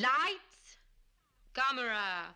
[0.00, 0.78] Lights,
[1.52, 2.34] camera,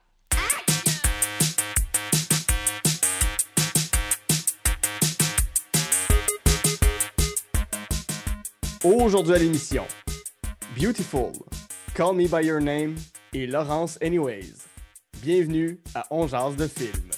[8.84, 9.86] Aujourd'hui à l'émission,
[10.76, 11.32] Beautiful,
[11.94, 12.96] Call Me By Your Name
[13.32, 14.52] et Laurence Anyways.
[15.22, 17.13] Bienvenue à On de film.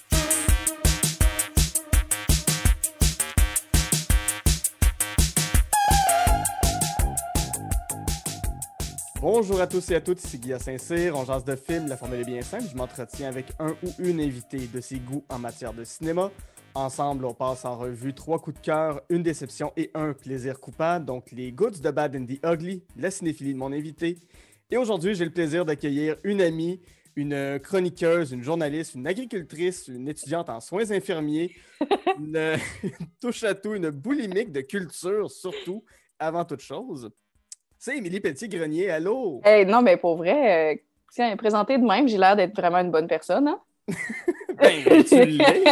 [9.28, 12.20] Bonjour à tous et à toutes, ici Guillaume Saint-Cyr, on jase de film, la formule
[12.20, 15.74] est bien simple, je m'entretiens avec un ou une invitée de ses goûts en matière
[15.74, 16.30] de cinéma.
[16.76, 21.04] Ensemble, on passe en revue trois coups de cœur, une déception et un plaisir coupable,
[21.04, 24.16] donc les goods de Bad and the Ugly, la cinéphilie de mon invité.
[24.70, 26.80] Et aujourd'hui, j'ai le plaisir d'accueillir une amie,
[27.16, 31.52] une chroniqueuse, une journaliste, une agricultrice, une étudiante en soins infirmiers,
[32.20, 35.82] une, une touche à tout, une boulimique de culture surtout,
[36.20, 37.10] avant toute chose.
[37.78, 39.40] C'est Émilie Pelletier-Grenier, allô?
[39.44, 40.76] Hey, non, mais pour vrai, euh,
[41.12, 43.48] tiens, présenté de même, j'ai l'air d'être vraiment une bonne personne.
[43.48, 43.60] Hein?
[44.58, 45.64] ben, tu l'es.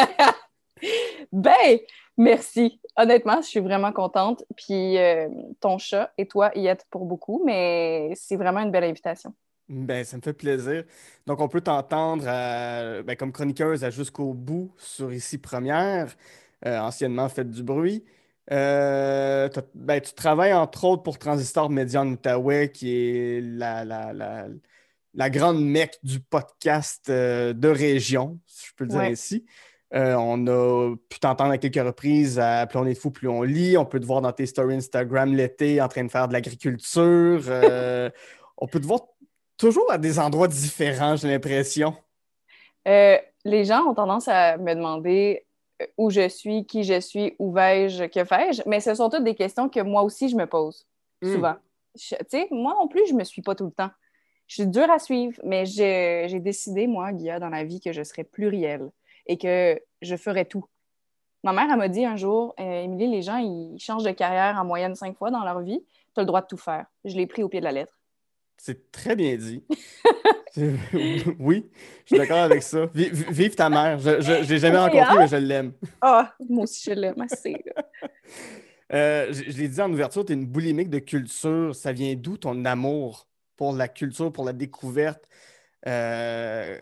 [1.33, 1.79] ben,
[2.17, 2.81] merci.
[2.97, 4.45] Honnêtement, je suis vraiment contente.
[4.57, 5.29] Puis euh,
[5.61, 9.35] ton chat et toi y êtes pour beaucoup, mais c'est vraiment une belle invitation.
[9.69, 10.85] Ben, ça me fait plaisir.
[11.27, 16.15] Donc, on peut t'entendre à- ben, comme chroniqueuse à Jusqu'au bout sur Ici Première,
[16.67, 18.05] euh, anciennement Faites du bruit.
[18.53, 24.13] Euh, ben, tu travailles entre autres pour Transistor Média en Outaouais, qui est la, la,
[24.13, 24.47] la,
[25.15, 29.11] la grande mecque du podcast euh, de région, si je peux le dire Ouais.
[29.13, 29.47] ainsi.
[29.95, 33.43] Euh, on a pu t'entendre à quelques reprises à Plus on est fou, plus on
[33.43, 33.79] lit.
[33.79, 37.43] On peut te voir dans tes stories Instagram l'été en train de faire de l'agriculture.
[38.59, 39.01] On peut te voir
[39.57, 41.95] toujours à des endroits différents, j'ai l'impression.
[42.87, 45.44] Les gens ont tendance à me demander
[45.99, 49.35] où je suis, qui je suis, où vais-je, que fais-je, mais ce sont toutes des
[49.35, 50.87] questions que moi aussi je me pose
[51.23, 51.33] Hmm.
[51.33, 51.55] souvent.
[51.97, 53.91] Tu sais, moi non plus, je me suis pas tout le temps.
[54.47, 57.93] Je suis dure à suivre, mais j'ai j'ai décidé, moi, Guilla, dans la vie, que
[57.93, 58.91] je serais plurielle
[59.27, 60.65] et que je ferais tout.
[61.45, 64.59] Ma mère, elle m'a dit un jour, Euh, Émilie, les gens, ils changent de carrière
[64.61, 65.81] en moyenne cinq fois dans leur vie.
[66.15, 66.87] Tu as le droit de tout faire.
[67.05, 67.99] Je l'ai pris au pied de la lettre.
[68.59, 69.65] C'est très bien dit.
[71.39, 71.67] Oui,
[72.05, 72.87] je suis d'accord avec ça.
[72.95, 73.99] Vi- vi- Vive ta mère.
[73.99, 75.19] Je ne l'ai jamais Oui, rencontrée, hein?
[75.21, 75.73] mais je l'aime.
[76.01, 77.65] Ah, moi aussi, je l'aime assez.
[77.67, 77.83] là.
[78.93, 81.75] Euh, je je l'ai dit en ouverture, tu es une boulimique de culture.
[81.75, 83.27] Ça vient d'où ton amour
[83.57, 85.25] pour la culture, pour la découverte?
[85.87, 86.79] Euh,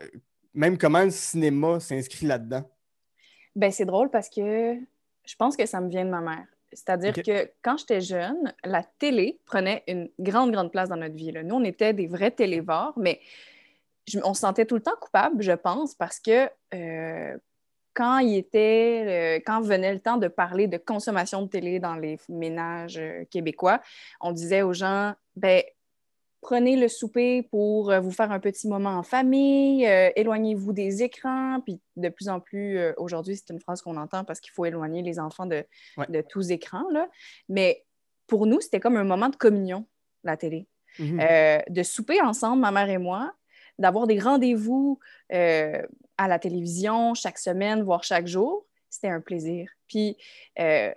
[0.54, 2.68] même comment le cinéma s'inscrit là-dedans?
[3.56, 4.76] Ben, c'est drôle parce que
[5.24, 6.44] je pense que ça me vient de ma mère.
[6.72, 11.30] C'est-à-dire que quand j'étais jeune, la télé prenait une grande, grande place dans notre vie.
[11.30, 11.42] là.
[11.42, 13.20] Nous, on était des vrais télévores, mais
[14.08, 17.36] je- on se sentait tout le temps coupable, je pense, parce que euh,
[17.94, 19.04] quand il était,
[19.38, 23.24] euh, quand venait le temps de parler de consommation de télé dans les ménages euh,
[23.30, 23.80] québécois,
[24.20, 25.62] on disait aux gens, ben,
[26.40, 29.84] prenez le souper pour euh, vous faire un petit moment en famille,
[30.16, 31.60] éloignez-vous des écrans.
[31.64, 35.02] Puis de plus en plus, aujourd'hui, c'est une phrase qu'on entend parce qu'il faut éloigner
[35.02, 35.64] les enfants de,
[35.96, 36.06] Ouais.
[36.08, 36.88] de tous écrans.
[36.90, 37.08] Là.
[37.48, 37.84] Mais
[38.26, 39.86] pour nous, c'était comme un moment de communion,
[40.24, 40.66] la télé.
[40.98, 41.20] Mhm.
[41.68, 43.32] De souper ensemble, ma mère et moi,
[43.78, 44.98] d'avoir des rendez-vous
[45.32, 45.82] euh,
[46.18, 49.70] à la télévision chaque semaine, voire chaque jour, c'était un plaisir.
[49.88, 50.16] Puis,
[50.58, 50.92] euh,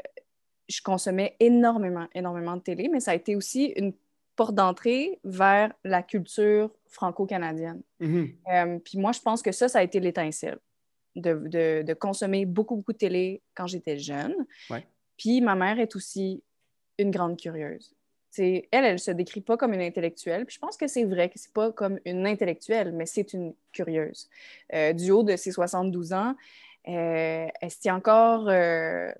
[0.67, 3.93] je consommais énormément, énormément de télé, mais ça a été aussi une
[4.35, 7.81] porte d'entrée vers la culture franco-canadienne.
[7.99, 8.35] Mhm.
[8.51, 10.59] Euh, puis moi, je pense que ça, ça a été l'étincelle
[11.15, 14.35] de, de- de consommer beaucoup, beaucoup de télé quand j'étais jeune.
[14.69, 14.85] Ouais.
[15.17, 16.43] Puis ma mère est aussi
[16.97, 17.93] une grande curieuse.
[18.37, 20.45] Elle, elle se décrit pas comme une intellectuelle.
[20.45, 23.53] Puis je pense que c'est vrai que c'est pas comme une intellectuelle, mais c'est une
[23.71, 24.29] curieuse.
[24.73, 26.35] Euh, du haut de ses 72 ans,
[26.87, 29.11] euh, elle se tient encore euh,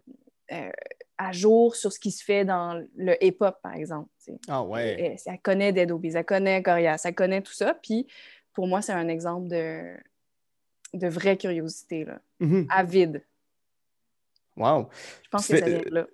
[0.51, 0.71] euh,
[1.17, 4.09] à jour sur ce qui se fait dans le hip-hop, par exemple.
[4.47, 4.95] Ah ouais.
[4.99, 7.73] Elle, elle connaît Dead Obies, elle connaît Corias, elle connaît tout ça.
[7.73, 8.07] Puis
[8.53, 9.95] pour moi, c'est un exemple de,
[10.93, 12.19] de vraie curiosité, là.
[12.39, 12.67] Mhm.
[12.69, 13.23] avide.
[14.57, 14.89] Wow.
[15.23, 16.07] Je pense que ça vient de là.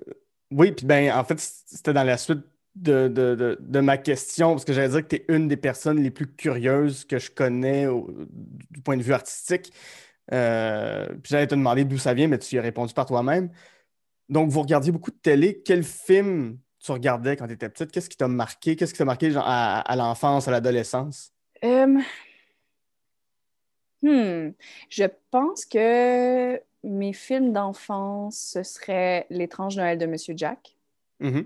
[0.52, 2.44] Oui, puis ben, en fait, c'était dans la suite
[2.76, 5.58] de, de, de, de ma question, parce que j'allais dire que tu es une des
[5.58, 8.10] personnes les plus curieuses que je connais au-
[8.70, 9.74] du point de vue artistique.
[10.34, 13.50] Euh, puis j'allais te demander d'où ça vient, mais tu y as répondu par toi-même.
[14.30, 15.62] Donc, vous regardiez beaucoup de télé.
[15.66, 17.92] Quel film tu regardais quand tu étais petite?
[17.92, 18.76] Qu'est-ce qui t'a marqué?
[18.76, 21.34] Qu'est-ce qui t'a marqué genre, à, à l'enfance, à l'adolescence?
[21.64, 22.00] Euh,
[24.02, 24.52] hmm,
[24.90, 30.76] je pense que mes films d'enfance, ce serait L'étrange Noël de Monsieur Jack
[31.20, 31.46] Mhm.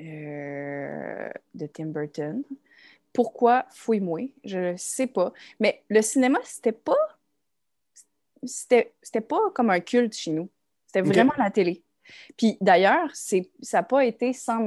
[0.00, 2.42] Euh, de Tim Burton.
[3.12, 4.30] Pourquoi Fouille-moi?
[4.44, 5.32] Je ne sais pas.
[5.58, 7.18] Mais le cinéma, c'était pas.
[8.42, 10.48] C'était pas comme un culte chez nous.
[10.86, 11.82] C'était vraiment la télé.
[12.36, 13.38] Puis d'ailleurs, ça
[13.72, 14.60] n'a pas été sans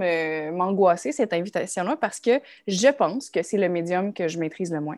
[0.51, 4.79] m'angoisser, cette invitation-là, parce que je pense que c'est le médium que je maîtrise le
[4.79, 4.97] moins.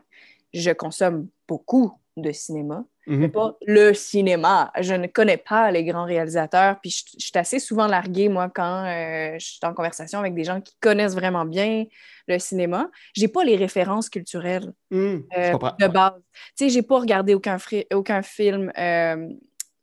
[0.52, 3.30] Je consomme beaucoup de cinéma, mais mhm.
[3.30, 4.72] pas le cinéma.
[4.80, 6.80] Je ne connais pas les grands réalisateurs.
[6.80, 10.44] Puis je, suis assez souvent larguée, moi, quand euh, je suis en conversation avec des
[10.44, 11.84] gens qui connaissent vraiment bien
[12.26, 12.90] le cinéma.
[13.14, 16.20] J'ai pas les références culturelles hmm, euh, de base.
[16.56, 17.58] Tu sais, j'ai pas regardé aucun,
[17.92, 19.28] aucun film euh,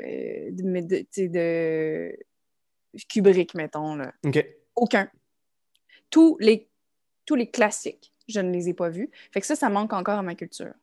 [0.01, 2.18] de, de,
[3.09, 3.95] Kubrick, mettons.
[3.95, 4.12] Là.
[4.75, 5.07] Aucun.
[6.09, 6.68] Tous les,
[7.25, 9.09] tous les classiques, je ne les ai pas vus.
[9.31, 10.74] Fait que ça, ça manque encore à ma culture.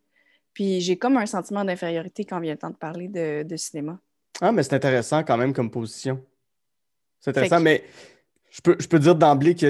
[0.54, 3.98] Puis j'ai comme un sentiment d'infériorité quand vient le temps de parler de, cinéma.
[4.40, 6.24] Ah, mais c'est intéressant quand même comme position.
[7.20, 7.84] C'est intéressant, mais
[8.50, 9.66] je peux, je peux dire d'emblée que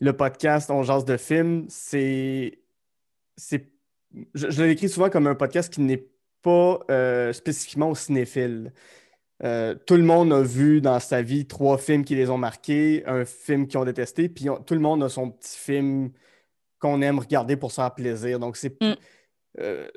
[0.00, 2.58] le, podcast On jase de film, c'est.
[3.36, 3.72] c'est
[4.34, 6.04] je, je l'écris souvent comme un podcast qui n'est
[6.42, 8.72] pas euh, spécifiquement au cinéphile.
[9.42, 13.02] Euh, tout le monde a vu dans sa vie trois films qui les ont marqués,
[13.06, 16.10] un film qu'ils ont détesté, puis tout le monde a son petit film
[16.78, 18.38] qu'on aime regarder pour se faire plaisir.
[18.38, 18.80] Donc, c'est.
[18.82, 18.94] Mm.
[19.58, 19.88] Euh,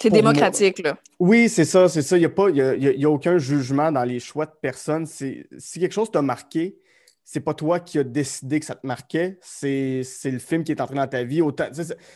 [0.00, 0.98] c'est démocratique, là.
[1.18, 2.16] Oui, c'est ça, c'est ça.
[2.16, 5.06] Il n'y a, pas, a, aucun jugement dans les choix de personne.
[5.06, 5.44] Si
[5.74, 6.78] quelque chose t'a marqué,
[7.24, 10.80] c'est pas toi qui as décidé que ça te marquait, c'est le film qui est
[10.80, 11.40] entré dans ta vie.
[11.40, 11.68] Autant,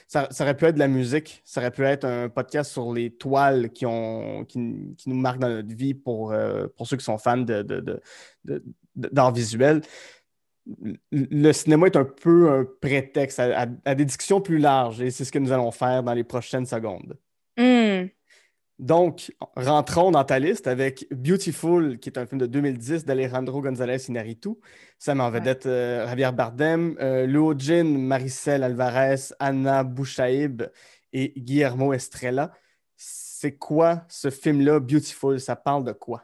[0.06, 3.10] ça, aurait pu être de la musique, ça aurait pu être un podcast sur les
[3.10, 7.16] toiles qui, ont, qui, nous marquent dans notre vie pour, euh, pour ceux qui sont
[7.16, 8.00] fans d'art de,
[8.44, 9.80] de, visuel
[11.10, 15.32] le cinéma est un peu un prétexte à, des discussions plus larges et c'est ce
[15.32, 17.18] que nous allons faire dans les prochaines secondes.
[17.56, 18.06] Hmm.
[18.78, 24.08] Donc, rentrons dans ta liste avec Beautiful, qui est un film de 2010 d'Alejandro González
[24.08, 24.50] Inarritu.
[25.00, 30.62] Ça m'en vedette euh, Javier Bardem, euh, Luo Jin, Maricel Alvarez, Anna Bouchaïb
[31.12, 32.52] et Guillermo Estrella.
[32.94, 35.40] C'est quoi ce film-là, Beautiful?
[35.40, 36.22] Ça parle de quoi?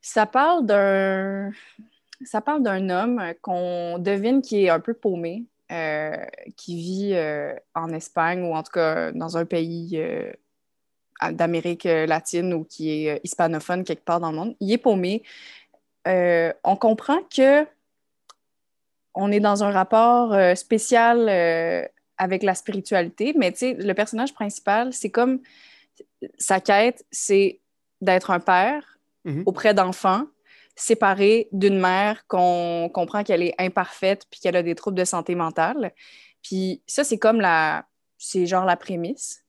[0.00, 1.50] Ça parle d'un
[2.24, 6.16] ça parle d'un homme qu'on devine qui est un peu paumé, euh,
[6.56, 10.32] qui vit euh, en Espagne ou en tout cas dans un pays euh,
[11.32, 14.56] d'Amérique latine ou qui est hispanophone quelque part dans le monde.
[14.60, 15.22] Il est paumé.
[16.06, 17.66] on comprend que
[19.14, 21.28] on est dans un rapport spécial
[22.18, 25.40] avec la spiritualité, mais tu sais, le personnage principal, c'est comme
[26.38, 27.60] sa quête, c'est
[28.00, 29.42] d'être un père mm-hmm.
[29.44, 30.24] auprès d'enfants
[30.78, 35.34] séparée d'une mère qu'on comprend qu'elle est imparfaite puis qu'elle a des troubles de santé
[35.34, 35.92] mentale.
[36.42, 37.84] Puis ça, c'est comme la...
[38.20, 39.44] C'est genre la prémisse.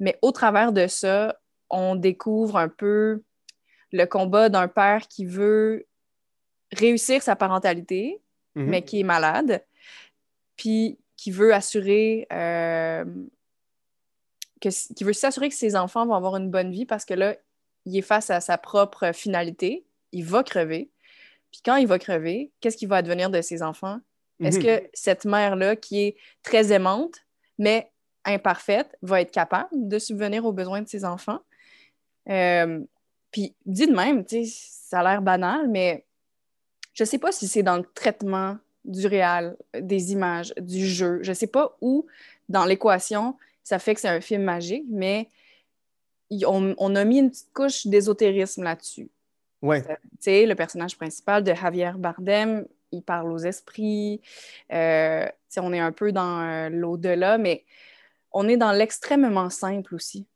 [0.00, 1.38] Mais au travers de ça,
[1.68, 3.22] on découvre un peu
[3.92, 5.86] le combat d'un père qui veut
[6.72, 8.22] réussir sa parentalité,
[8.54, 8.66] mhm.
[8.66, 9.64] mais qui est malade,
[10.56, 13.04] puis qui veut assurer euh,
[14.60, 17.36] que, qui veut s'assurer que ses enfants vont avoir une bonne vie parce que là,
[17.84, 19.84] il est face à sa propre finalité,
[20.14, 20.90] il va crever.
[21.50, 24.00] Puis quand il va crever, qu'est-ce qui va advenir de ses enfants?
[24.42, 24.64] Est-ce mhm.
[24.64, 27.16] que cette mère-là, qui est très aimante,
[27.58, 27.90] mais
[28.24, 31.40] imparfaite, va être capable de subvenir aux besoins de ses enfants?
[32.28, 32.80] Euh,
[33.30, 36.04] puis dit de même, ça a l'air banal, mais
[36.94, 41.20] je ne sais pas si c'est dans le traitement du réel, des images, du jeu.
[41.22, 42.06] Je ne sais pas où,
[42.48, 45.30] dans l'équation, ça fait que c'est un film magique, mais
[46.46, 49.08] on, on, a mis une petite couche d'ésotérisme là-dessus.
[49.64, 49.82] Ouais.
[50.20, 54.20] sais, le personnage principal de Javier Bardem, il parle aux esprits.
[54.70, 55.26] Euh,
[55.56, 57.64] on est un peu dans euh, l'au-delà, mais
[58.30, 60.26] on est dans l'extrêmement simple aussi.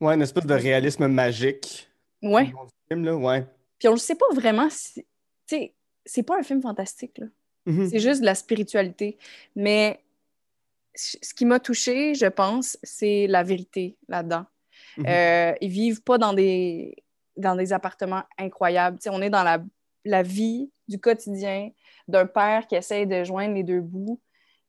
[0.00, 1.90] Ouais, une espèce de réalisme magique.
[2.22, 2.52] Ouais.
[2.90, 3.44] là, ouais.
[3.80, 5.04] Puis on ne sait pas vraiment si.
[5.48, 5.74] Tu sais,
[6.06, 7.26] c'est pas un film fantastique, là.
[7.66, 7.90] Mm-hmm.
[7.90, 9.18] C'est juste de la spiritualité.
[9.56, 10.00] Mais
[10.94, 14.46] ce qui m'a touchée, je pense, c'est la vérité là-dedans.
[14.98, 15.08] Mm-hmm.
[15.08, 16.94] Euh, ils vivent pas dans des
[17.36, 18.98] dans des appartements incroyables.
[19.08, 19.44] on est dans
[20.04, 21.70] la, vie du quotidien
[22.08, 24.20] d'un père qui essaye de joindre les deux bouts,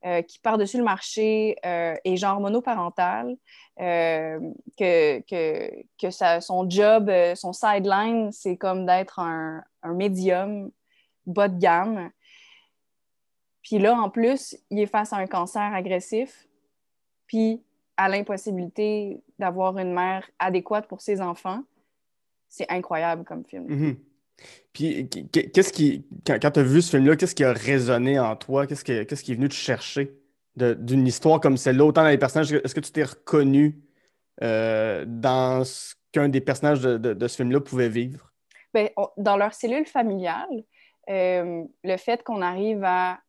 [0.05, 3.36] euh, qui par-dessus le marché euh, est genre monoparental,
[3.79, 4.39] euh,
[4.77, 6.10] que, que,
[6.41, 10.72] son job, son sideline, c'est comme d'être un, un médium
[11.25, 12.12] bas de gamme.
[13.62, 16.48] Puis là, en plus, il est face à un cancer agressif,
[17.27, 17.63] puis
[17.98, 21.63] à l'impossibilité d'avoir une mère adéquate pour ses enfants
[22.53, 23.65] c'est incroyable comme film.
[23.67, 23.95] Mhm.
[24.74, 28.67] Puis, qu'est-ce qui, quand, tu as vu ce film-là, qu'est-ce qui a résonné en toi?
[28.67, 30.15] Qu'est-ce, qui est venu te chercher
[30.55, 32.51] d'une histoire comme celle-là, autant dans les personnages?
[32.53, 33.79] Est-ce que tu t'es reconnu
[34.43, 38.31] euh, dans ce qu'un des personnages de, ce film-là pouvait vivre?
[38.72, 40.63] Bien, dans leur cellule familiale,
[41.10, 43.19] euh, le fait qu'on arrive à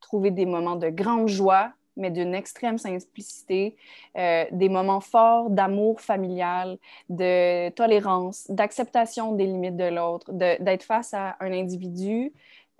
[0.00, 3.76] trouver des moments de grande joie, mais d'une extrême simplicité,
[4.16, 6.78] euh, des moments forts d'amour familial,
[7.08, 12.32] de tolérance, d'acceptation des limites de l'autre, d'être face à un individu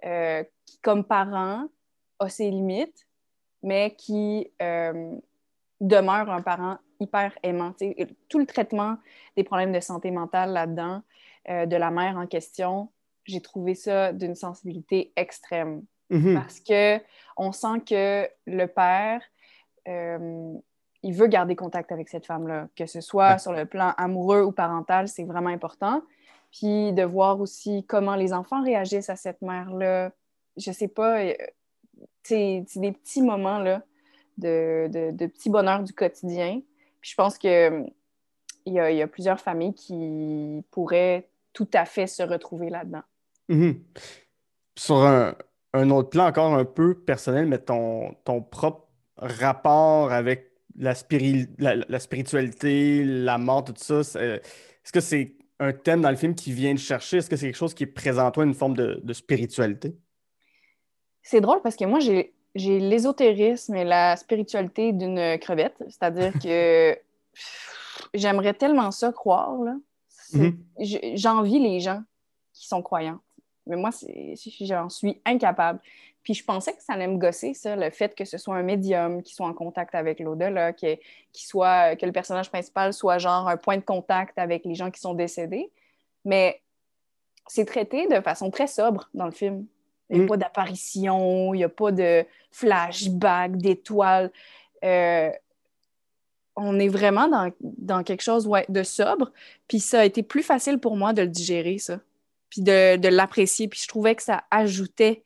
[0.05, 1.67] euh, qui, comme parent,
[2.19, 3.07] a ses limites,
[3.63, 5.15] mais qui euh,
[5.81, 7.73] demeure un parent hyper aimant.
[8.29, 8.97] tout le traitement
[9.37, 11.03] des problèmes de santé mentale là-dedans,
[11.49, 12.91] de la mère en question,
[13.25, 15.83] j'ai trouvé ça d'une sensibilité extrême.
[16.11, 16.35] Mhm.
[16.35, 16.99] Parce que
[17.37, 19.23] on sent que le père,
[19.89, 20.55] euh,
[21.03, 24.53] il veut garder contact avec cette femme-là, que ce soit sur le plan amoureux ou
[24.53, 26.03] parental, c'est vraiment important.
[26.53, 30.13] Puis de voir aussi comment les enfants réagissent à cette mère-là.
[30.57, 31.35] Je sais pas, euh,
[32.23, 33.83] c'est des petits moments là,
[34.37, 36.61] de, de, petits bonheurs du quotidien.
[37.01, 37.87] Puis je pense que
[38.67, 43.03] il y, a, y, a, plusieurs familles qui pourraient tout à fait se retrouver là-dedans.
[43.49, 43.83] Mhm.
[44.77, 45.35] Sur un,
[45.73, 50.95] un autre plan encore un peu personnel, mais ton, ton propre rapport avec la,
[51.89, 56.53] la, spiritualité, la mort, tout ça, est-ce que c'est un thème dans le film qui
[56.53, 57.19] vient de chercher?
[57.19, 59.95] Est-ce que c'est quelque chose qui est présent en toi, une forme de, spiritualité?
[61.23, 65.77] C'est drôle parce que moi, j'ai, l'ésotérisme et la spiritualité d'une crevette.
[65.89, 66.99] C'est-à-dire que
[68.15, 69.55] j'aimerais tellement ça croire.
[70.33, 71.17] Mm-hmm.
[71.17, 72.03] J'envie les gens
[72.55, 73.21] qui sont croyants.
[73.67, 73.91] Mais moi,
[74.61, 75.81] j'en suis incapable.
[76.23, 78.63] Puis je pensais que ça allait me gosser, ça, le fait que ce soit un
[78.63, 80.99] médium qui soit en contact avec l'au-delà, que,
[81.33, 85.01] soit, que le personnage principal soit genre un point de contact avec les gens qui
[85.01, 85.71] sont décédés.
[86.25, 86.61] Mais
[87.47, 89.67] c'est traité de façon très sobre dans le film.
[90.11, 90.29] Il n'y a mm.
[90.29, 94.31] pas d'apparition, il n'y a pas de flashback, d'étoiles.
[94.85, 95.31] Euh,
[96.55, 99.33] on est vraiment dans, dans quelque chose ouais, de sobre.
[99.69, 101.99] Puis ça a été plus facile pour moi de le digérer, ça
[102.51, 103.69] puis de, l'apprécier.
[103.69, 105.23] Puis je trouvais que ça ajoutait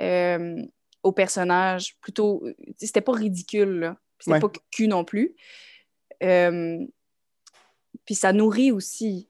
[0.00, 0.62] euh,
[1.02, 2.44] au personnage plutôt.
[2.78, 3.96] C'était pas ridicule, là.
[4.20, 5.36] C'était pas cul non plus.
[6.22, 6.84] Euh,
[8.04, 9.28] puis ça nourrit aussi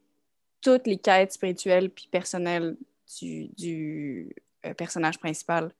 [0.61, 2.77] toutes les quêtes spirituelles puis personnelles
[3.21, 4.31] du,
[4.65, 5.73] euh, personnage principal.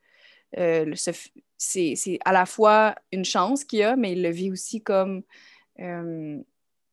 [0.53, 5.23] c'est à la fois une chance qu'il a, mais il le vit aussi comme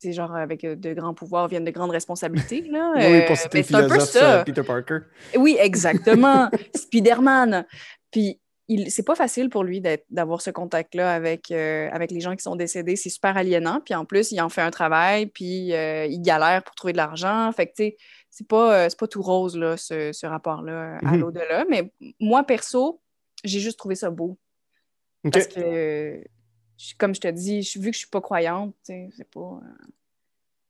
[0.05, 2.61] c'est genre avec euh, de grands pouvoirs viennent de grandes responsabilités.
[2.69, 2.93] Là.
[2.97, 4.99] oui, pour citer le philosophe euh, Peter Parker.
[5.35, 6.49] Oui, exactement.
[6.75, 7.65] Spider-Man.
[8.11, 8.39] Puis
[8.87, 12.55] c'est pas facile pour lui d'avoir ce contact-là avec, euh, avec les gens qui sont
[12.55, 12.95] décédés.
[12.95, 13.81] C'est super aliénant.
[13.83, 17.51] Puis en plus, il en fait un travail, puis il galère pour trouver de l'argent.
[17.51, 17.97] Fait que, tu sais,
[18.29, 21.19] c'est pas, pas tout rose, là, ce, rapport-là à mhm.
[21.19, 21.65] l'au-delà.
[21.69, 23.01] Mais moi, perso,
[23.43, 24.37] j'ai juste trouvé ça beau.
[25.31, 26.23] Parce que
[26.97, 29.61] comme je te dis, vu que je suis pas croyante, c'est pas.
[29.63, 29.85] Euh,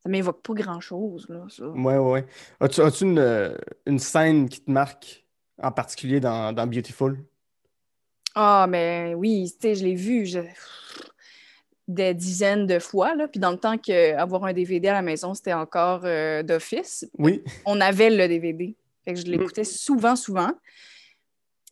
[0.04, 1.68] ça m'évoque pas grand-chose, là, ça.
[1.68, 2.26] Ouais, ouais.
[2.60, 3.58] As-tu, une, euh,
[3.88, 5.26] une, scène qui te marque
[5.62, 7.18] en particulier dans, Beautiful?
[8.36, 10.28] Ah, mais oui, tu sais, je l'ai vu
[11.88, 13.28] des dizaines de fois, là.
[13.28, 17.08] Puis dans le temps qu'avoir un DVD à la maison, c'était encore euh, d'office.
[17.18, 17.44] Oui.
[17.66, 18.76] On avait le DVD.
[19.04, 20.52] Fait que je l'écoutais souvent, souvent.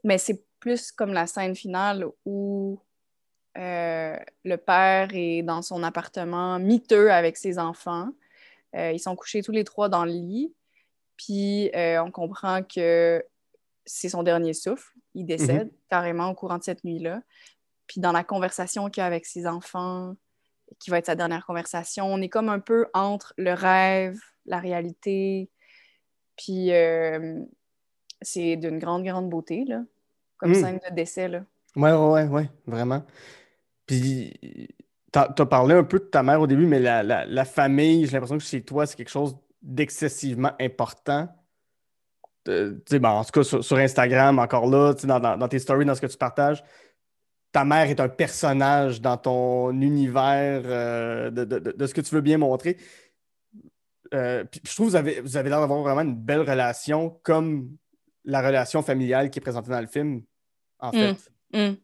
[0.03, 2.79] Mais c'est plus comme la scène finale où
[3.57, 8.09] euh, le père est dans son appartement miteux avec ses enfants.
[8.75, 10.53] Euh, ils sont couchés tous les trois dans le lit.
[11.17, 13.23] Puis euh, on comprend que
[13.85, 14.91] c'est son dernier souffle.
[15.13, 15.77] Il décède mhm.
[15.89, 17.21] carrément au courant de cette nuit-là.
[17.85, 20.15] Puis dans la conversation qu'il a avec ses enfants,
[20.79, 24.17] qui va être sa dernière conversation, on est comme un peu entre le rêve,
[24.47, 25.51] la réalité.
[26.37, 26.71] Puis
[28.21, 29.83] c'est d'une grande, grande beauté, là,
[30.37, 30.55] comme mhm.
[30.55, 31.27] scène de décès.
[31.27, 31.43] Là.
[31.75, 33.03] Ouais, ouais, ouais, ouais, vraiment.
[33.93, 34.33] Puis,
[35.11, 38.37] tu as, parlé un peu de ta mère au début, mais la, famille, j'ai l'impression
[38.37, 41.29] que chez toi, c'est quelque chose d'excessivement important.
[42.49, 46.07] Euh, ben, en tout cas, sur, Instagram, encore là, dans, tes stories, dans ce que
[46.07, 46.63] tu partages,
[47.51, 52.39] ta mère est un personnage dans ton univers euh, de, ce que tu veux bien
[52.39, 52.77] montrer.
[54.13, 57.77] Euh, je trouve que vous avez, vous avez l'air d'avoir vraiment une belle relation, comme
[58.25, 60.23] la relation familiale qui est présentée dans le film,
[60.79, 60.93] en mmh.
[60.93, 61.31] fait.
[61.53, 61.75] Mmh.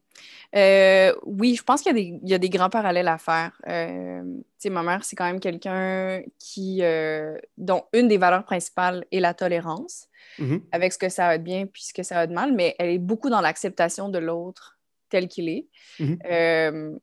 [0.56, 3.52] Euh, oui, je pense qu'il y, a des grands parallèles à faire.
[3.68, 4.24] Euh,
[4.66, 9.34] ma mère, c'est quand même quelqu'un qui, euh, dont une des valeurs principales est la
[9.34, 10.08] tolérance,
[10.40, 10.62] mm-hmm.
[10.72, 12.76] avec ce que ça a de bien puis ce que ça a de mal, mais
[12.80, 15.68] elle est beaucoup dans l'acceptation de l'autre tel qu'il est.
[16.00, 17.00] Mm-hmm.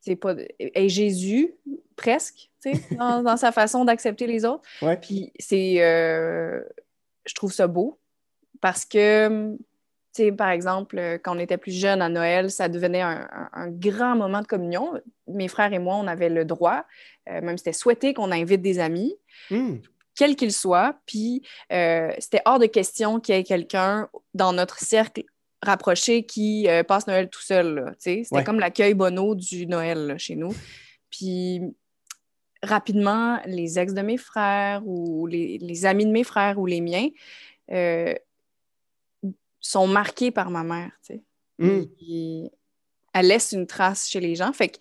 [0.00, 1.54] c'est pas et Jésus
[1.96, 2.50] presque
[2.98, 4.62] dans, dans, sa façon d'accepter les autres
[5.00, 7.98] puis c'est je trouve ça beau
[8.60, 9.56] parce que
[10.36, 14.40] par exemple, euh, quand on était plus jeune à Noël, ça devenait un, grand moment
[14.40, 14.92] de communion.
[15.26, 16.84] Mes frères et moi, on avait le droit,
[17.28, 19.14] euh, même c'était souhaité qu'on invite des amis,
[19.50, 19.76] hmm.
[20.14, 20.98] quels qu'ils soient.
[21.06, 21.42] Puis
[21.72, 25.24] euh, c'était hors de question qu'il y ait quelqu'un dans notre cercle
[25.62, 27.94] rapprochés qui euh, passent Noël tout seul.
[27.98, 28.44] C'était Ouais.
[28.44, 30.54] comme l'accueil bono du Noël là, chez nous.
[31.10, 31.60] Puis
[32.62, 36.80] rapidement, les ex de mes frères ou les, les amis de mes frères ou les
[36.80, 37.08] miens
[37.72, 38.14] euh,
[39.68, 40.92] sont marqués par ma mère.
[41.04, 41.22] tu sais.
[41.96, 42.50] Puis,
[43.14, 44.52] elle laisse une trace chez les gens.
[44.52, 44.78] Fait que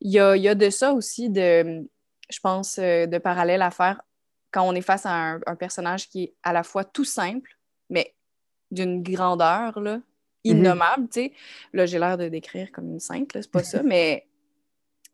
[0.00, 1.88] il y a, y a de ça aussi, de,
[2.28, 4.02] je pense, euh, de parallèle à faire
[4.50, 7.58] quand on est face à un, un personnage qui est à la fois tout simple,
[7.90, 8.14] mais
[8.70, 10.00] d'une grandeur là,
[10.44, 11.08] innommable.
[11.08, 11.32] tu sais.
[11.72, 14.26] Là, j'ai l'air de décrire comme une sainte, c'est pas ça, mais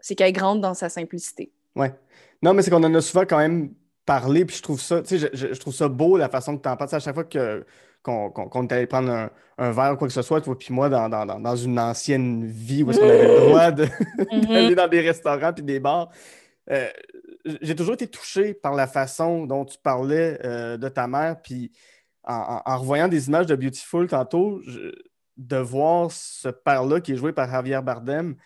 [0.01, 1.53] c'est qu'elle est grande dans sa simplicité.
[1.77, 1.95] Ouais.
[2.43, 3.73] Non, mais c'est qu'on en a souvent quand même
[4.07, 6.57] parlé, puis je trouve ça, tu sais, je, je- je trouve ça beau la façon
[6.57, 6.91] que tu en parles.
[6.95, 7.65] À chaque fois que,
[8.03, 10.73] qu'on, qu'on est allé prendre un, un verre ou quoi que ce soit, toi puis
[10.75, 13.87] moi, dans, dans, dans, une ancienne vie où est-ce qu'on avait le droit de,
[14.53, 16.09] d'aller dans des restaurants puis des bars,
[16.71, 16.89] euh,
[17.61, 21.73] j'ai toujours été touché par la façon dont tu parlais euh, de ta mère, puis
[22.25, 24.93] en, en- en revoyant des images de Beautiful tantôt, je-
[25.39, 28.37] de voir ce père-là qui est joué par Javier Bardem,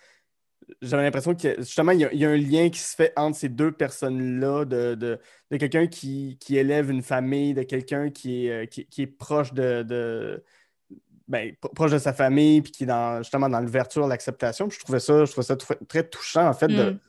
[0.82, 3.12] j'avais l'impression que justement, il y, a, il y a un lien qui se fait
[3.16, 5.18] entre ces deux personnes-là, de, de,
[5.50, 9.06] de quelqu'un qui, qui élève une famille, de quelqu'un qui est, euh, qui, qui est
[9.06, 10.42] proche de, de-
[11.28, 14.68] ben, pro- proche de sa famille, puis qui est dans, justement dans l'ouverture, l'acceptation.
[14.70, 16.68] Je trouvais ça, je trouvais ça tr- très touchant, en fait.
[16.68, 16.98] de- Mm.
[16.98, 17.00] Tu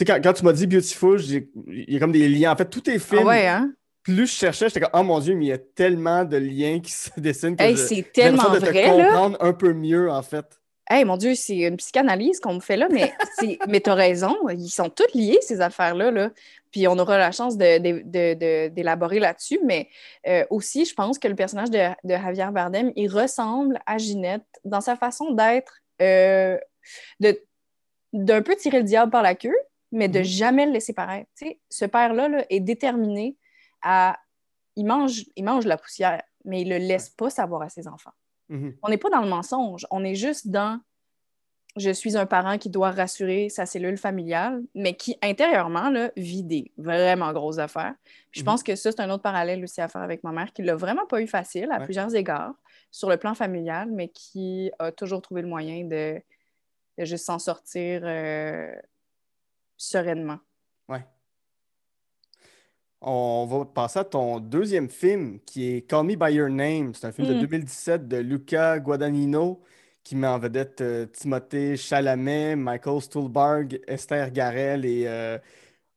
[0.00, 1.46] sais, quand, quand tu m'as dit Beautiful, il
[1.88, 2.52] y a comme des liens.
[2.52, 3.72] En fait, tous tes Ah films, ouais, hein?
[4.02, 6.80] plus je cherchais, j'étais comme, oh mon Dieu, mais il y a tellement de liens
[6.80, 8.90] qui se dessinent que Hey, je- c'est tellement de te vrai, là.
[9.04, 10.60] comprendre un peu mieux, en fait.
[10.88, 13.12] Hey, mon Dieu, c'est une psychanalyse qu'on me fait là, mais,
[13.66, 16.12] mais t'as raison, ils sont tous liés, ces affaires-là.
[16.12, 16.30] Là.
[16.70, 19.88] Puis on aura la chance d'élaborer là-dessus, mais
[20.28, 24.44] euh, aussi, je pense que le personnage de, de Javier Bardem, il ressemble à Ginette
[24.64, 26.56] dans sa façon d'être, euh,
[27.20, 29.56] d'un peu tirer le diable par la queue,
[29.90, 30.24] mais de Mhm.
[30.24, 31.28] jamais le laisser paraître.
[31.36, 33.36] Tu ce père-là là, est déterminé
[33.82, 34.18] à...
[34.76, 38.12] Il mange, il mange la poussière, mais il le laisse pas savoir à ses enfants.
[38.48, 38.78] Mhm.
[38.82, 40.80] On n'est pas dans le mensonge, on est juste dans
[41.76, 46.42] je suis un parent qui doit rassurer sa cellule familiale, mais qui intérieurement là, vit
[46.42, 47.94] des vraiment grosses affaires.
[48.32, 48.44] Puis je Mhm.
[48.44, 50.74] pense que ça, c'est un autre parallèle aussi à faire avec ma mère, qui l'a
[50.76, 51.80] vraiment pas eu facile à Ouais.
[51.80, 52.54] plusieurs égards
[52.90, 56.20] sur le plan familial, mais qui a toujours trouvé le moyen de,
[56.98, 58.72] de juste s'en sortir euh,
[59.76, 60.40] sereinement.
[63.00, 66.94] On va passer à ton deuxième film qui est Call Me By Your Name.
[66.94, 67.40] C'est un film de Mm.
[67.40, 69.62] 2017 de Luca Guadagnino
[70.02, 75.36] qui met en vedette euh, Timothée Chalamet, Michael Stuhlbarg, Esther Garel et euh,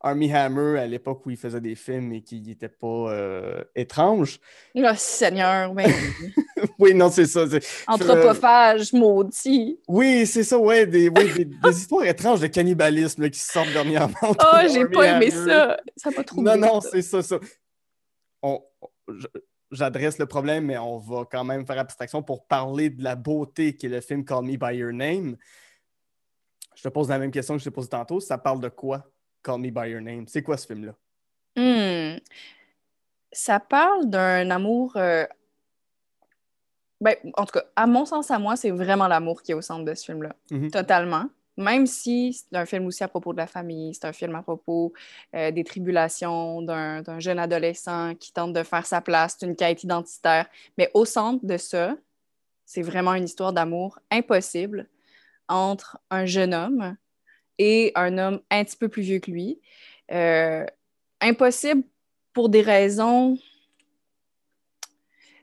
[0.01, 4.39] Armie Hammer à l'époque où il faisait des films et qui n'étaient pas euh, étranges.
[4.75, 5.89] Oh, Seigneur, ben,
[6.80, 7.45] Oui, non, c'est ça.
[7.88, 9.80] anthropophage, maudit.
[9.88, 13.72] Oui, c'est ça, ouais, des, oui, des, des histoires étranges de cannibalisme là, qui sortent
[13.72, 14.15] dernièrement.
[14.22, 15.78] Oh, j'ai pas aimé ça.
[15.98, 17.39] Ça m'a trop Non, non, c'est ça, ça.
[18.41, 18.62] On-
[19.72, 23.76] J'adresse le problème, mais on va quand même faire abstraction pour parler de la beauté
[23.76, 25.38] qui est le film Call Me By Your Name.
[26.76, 28.19] Je te pose la même question que je t'ai posée tantôt.
[28.19, 29.06] Ça parle de quoi,
[29.43, 30.26] Call Me By Your Name?
[30.28, 30.93] C'est quoi ce film-là?
[31.56, 32.17] Hmm.
[33.32, 34.93] Ça parle d'un amour.
[34.95, 35.26] euh,
[37.01, 39.62] ben, en tout cas, à mon sens, à moi, c'est vraiment l'amour qui est au
[39.62, 40.35] centre de ce film-là.
[40.51, 40.71] Mhm.
[40.71, 41.25] Totalement.
[41.57, 44.41] Même si c'est un film aussi à propos de la famille, c'est un film à
[44.41, 44.93] propos
[45.35, 49.57] euh, des tribulations d'un d'un jeune adolescent qui tente de faire sa place, c'est une
[49.57, 50.47] quête identitaire.
[50.77, 51.95] Mais au centre de ça,
[52.65, 54.88] c'est vraiment une histoire d'amour impossible
[55.49, 56.95] entre un jeune homme
[57.57, 59.59] et un homme un petit peu plus vieux que lui.
[60.12, 60.65] Euh,
[61.19, 61.83] impossible
[62.31, 63.38] pour des raisons.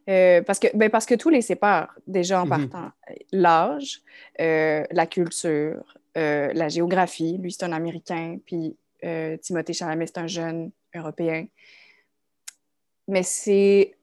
[0.09, 2.69] Euh, parce, que, ben parce que tout les sépare déjà en Mhm.
[2.69, 2.91] partant.
[3.33, 4.03] L'âge,
[4.41, 7.39] euh, la culture, euh, la géographie.
[7.39, 8.77] Lui, c'est un Américain, puis
[9.43, 11.47] Timothée Chalamet, c'est un jeune Européen.
[13.07, 13.95] Mais c'est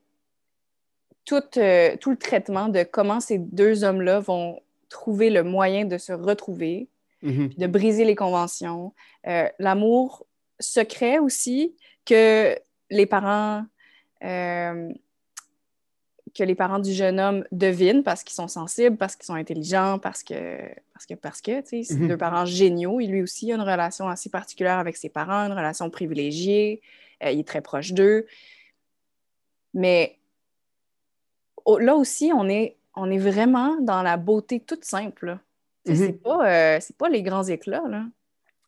[1.25, 6.13] tout, tout le traitement de comment ces deux hommes-là vont trouver le moyen de se
[6.13, 6.87] retrouver,
[7.21, 7.49] Mhm.
[7.57, 8.93] de briser les conventions.
[9.59, 10.25] L'amour
[10.59, 12.57] secret aussi que
[12.89, 13.65] les parents
[14.23, 14.89] euh,
[16.35, 19.99] que les parents du jeune homme devinent parce qu'ils sont sensibles, parce qu'ils sont intelligents,
[19.99, 20.57] parce que
[20.93, 22.07] parce que parce que tu sais, c'est Mhm.
[22.07, 22.99] deux parents géniaux.
[22.99, 26.81] Et lui aussi a une relation assez particulière avec ses parents, une relation privilégiée.
[27.23, 28.25] Euh, il est très proche d'eux.
[29.73, 30.17] Mais
[31.65, 35.37] au- là aussi, on est, on est vraiment dans la beauté toute simple.
[35.85, 35.97] sais, Mhm.
[35.97, 37.83] C'est pas, euh, pas les grands éclats.
[37.89, 38.05] Là.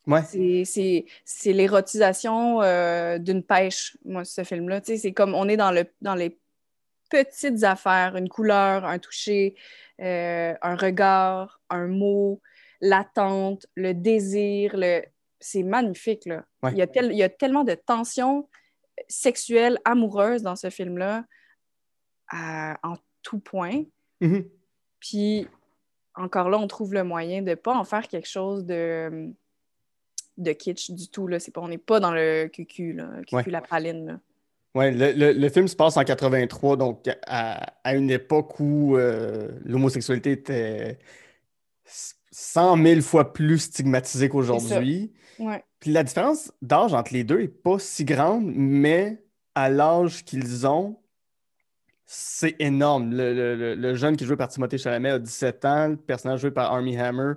[0.06, 0.22] Ouais.
[0.22, 1.04] C'est-
[1.52, 4.80] l'érotisation euh, d'une pêche, moi, ce film-là.
[4.80, 6.36] Tu sais, C'est comme on est dans, le, dans les
[7.10, 9.54] petites affaires, une couleur, un toucher,
[10.00, 12.40] euh, un regard, un mot,
[12.80, 14.76] l'attente, le désir.
[14.76, 15.02] Le...
[15.40, 16.24] C'est magnifique.
[16.26, 16.44] Là.
[16.62, 16.72] Ouais.
[16.72, 18.48] Il, y a tel- il y a tellement de tensions
[19.08, 21.24] sexuelles, amoureuses dans ce film-là,
[22.32, 23.84] en tout point.
[24.20, 24.48] Mhm.
[25.00, 25.46] Puis
[26.14, 29.30] encore là, on trouve le moyen de ne pas en faire quelque chose de,
[30.38, 31.26] de kitsch du tout.
[31.28, 31.38] Là.
[31.52, 34.06] Pas, on n'est pas dans le cucu, là, cucu la praline.
[34.06, 34.20] Là.
[34.76, 39.48] Oui, le, le, film se passe en 83, donc à, à une époque où euh,
[39.64, 40.98] l'homosexualité était
[42.30, 45.14] 100 000 fois plus stigmatisée qu'aujourd'hui.
[45.38, 45.64] Ouais.
[45.80, 50.66] Puis la différence d'âge entre les deux n'est pas si grande, mais à l'âge qu'ils
[50.66, 50.98] ont,
[52.04, 53.12] c'est énorme.
[53.14, 56.98] Le, jeune qui joue par Timothée Chalamet a 17 ans, le personnage joué par Army
[56.98, 57.32] Hammer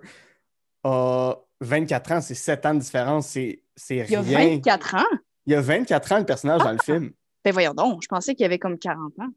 [0.83, 4.21] a 24 ans, c'est 7 ans de différence, c'est rien.
[4.23, 5.17] Il y a 24 ans?
[5.45, 7.11] Il y a 24 ans, le personnage dans le film.
[7.43, 9.29] Ben voyons donc, je pensais qu'il y avait comme 40 ans.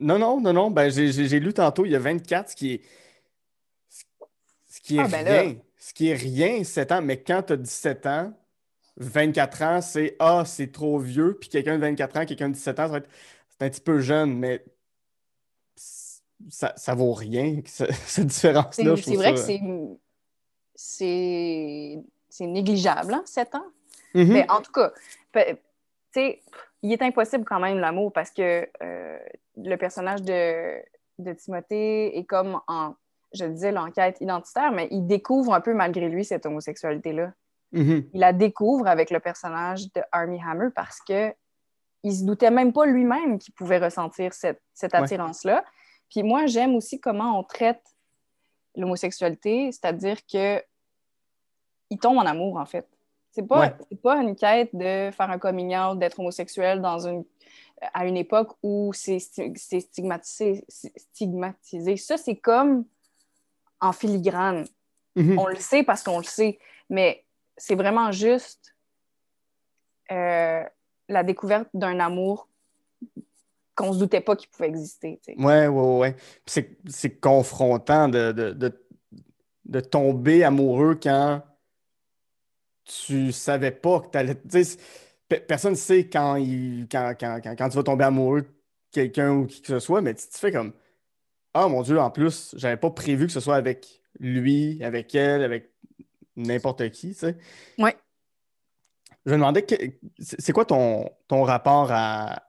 [0.00, 2.82] Non, non, non, non, ben j'ai lu tantôt, il y a 24, ce qui est...
[4.70, 5.56] Ce qui est ah, ben rien.
[5.78, 8.32] Ce qui est rien, 7 ans, mais quand tu as 17 ans,
[8.98, 12.80] 24 ans, c'est Ah, c'est trop vieux, puis quelqu'un de 24 ans, quelqu'un de 17
[12.80, 14.64] ans, c'est un petit peu jeune, mais
[16.48, 18.96] ça, ça vaut rien, cette différence-là.
[18.96, 19.40] C'est vrai que
[20.74, 23.66] c'est c'est négligeable, hein, 7 ans.
[24.14, 24.32] Mm-hmm.
[24.32, 24.92] Mais en tout cas,
[26.82, 29.18] il est impossible quand même l'amour parce que euh,
[29.56, 30.80] le personnage de,
[31.18, 32.94] de, Timothée est comme en,
[33.32, 37.32] je disais, l'enquête identitaire, mais il découvre un peu malgré lui cette homosexualité-là.
[37.72, 38.08] Mm-hmm.
[38.14, 41.34] Il la découvre avec le personnage de Army Hammer parce que
[42.04, 45.64] il se doutait même pas lui-même qu'il pouvait ressentir cette, cette attirance-là.
[46.08, 47.82] Puis moi, j'aime aussi comment on traite
[48.76, 50.62] l'homosexualité, c'est-à-dire que
[51.90, 52.86] il tombe en amour, en fait.
[53.38, 53.72] C'est pas,
[54.02, 57.24] pas une quête de faire un coming out, d'être homosexuel dans une,
[57.94, 61.96] à une époque où c'est stigmatisé, stigmatisé.
[61.96, 62.84] Ça, c'est comme
[63.80, 64.66] en filigrane.
[65.16, 65.38] Mm-hmm.
[65.38, 66.58] On le sait parce qu'on le sait,
[66.90, 67.24] mais
[67.56, 68.74] c'est vraiment juste
[70.10, 70.64] euh,
[71.08, 72.48] la découverte d'un amour
[73.76, 75.20] qu'on se doutait pas qu'il pouvait exister.
[75.28, 76.16] Oui, Ouais, ouais, ouais.
[76.44, 81.42] C'est confrontant de, de, tomber amoureux quand
[82.88, 84.36] tu savais pas que tu allais.
[85.46, 88.48] Personne ne sait quand, il, quand, quand, tu vas tomber amoureux de
[88.90, 90.72] quelqu'un ou qui que ce soit, mais tu te fais comme
[91.52, 95.42] Ah mon Dieu, en plus, j'avais pas prévu que ce soit avec lui, avec elle,
[95.42, 95.70] avec
[96.36, 97.36] n'importe qui, tu sais.
[97.78, 97.96] Ouais.
[99.26, 99.66] Je me demandais,
[100.18, 102.42] c'est quoi ton, ton rapport à,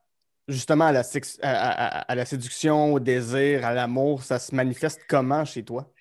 [0.47, 1.03] justement à la,
[1.41, 5.91] à, la séduction, au désir, à l'amour, ça se manifeste comment chez toi?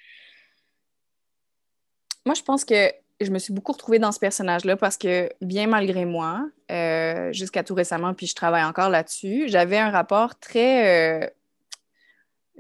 [2.25, 5.67] Moi, je pense que je me suis beaucoup retrouvée dans ce personnage-là parce que, bien
[5.67, 11.23] malgré moi, euh, jusqu'à tout récemment, puis je travaille encore là-dessus, j'avais un rapport très
[11.23, 11.27] euh,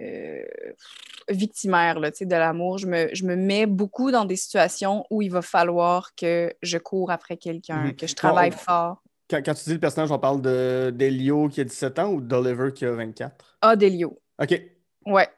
[0.00, 0.42] euh,
[1.28, 2.78] victimaire là, de l'amour.
[2.78, 6.78] Je me, je me, mets beaucoup dans des situations où il va falloir que je
[6.78, 7.96] cours après quelqu'un, mhm.
[7.96, 9.02] que je travaille fort.
[9.30, 12.86] Quand, tu dis le personnage, on parle d'Elio qui a 17 ans ou d'Oliver qui
[12.86, 13.58] a 24?
[13.60, 14.18] Ah, d'Elio.
[14.40, 14.60] OK.
[15.06, 15.28] Ouais.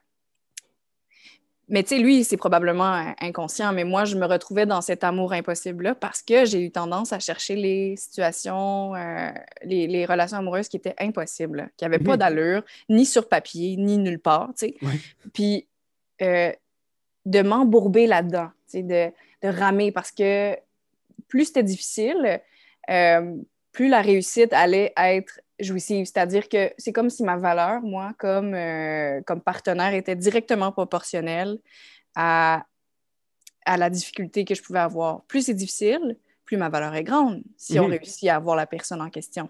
[1.71, 5.31] Mais tu sais, lui, c'est probablement inconscient, mais moi, je me retrouvais dans cet amour
[5.31, 9.31] impossible-là parce que j'ai eu tendance à chercher les situations, euh,
[9.63, 12.17] les, relations amoureuses qui étaient impossibles, qui n'avaient pas mhm.
[12.17, 14.75] d'allure, ni sur papier, ni nulle part, tu sais.
[15.33, 15.65] Puis
[16.21, 16.51] euh,
[17.25, 20.57] de m'embourber là-dedans, tu sais, de, de, ramer parce que
[21.29, 22.41] plus c'était difficile,
[22.89, 23.37] euh,
[23.71, 26.05] plus la réussite allait être jouissive.
[26.05, 31.59] C'est-à-dire que c'est comme si ma valeur, moi, comme, euh, comme partenaire, était directement proportionnelle
[32.15, 32.65] à,
[33.65, 35.21] à la difficulté que je pouvais avoir.
[35.23, 39.01] Plus c'est difficile, plus ma valeur est grande si on réussit à avoir la personne
[39.01, 39.49] en question.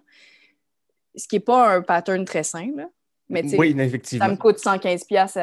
[1.15, 2.87] Ce qui n'est pas un pattern très simple,
[3.27, 4.25] mais oui, effectivement.
[4.25, 5.35] ça me coûte 115 pièces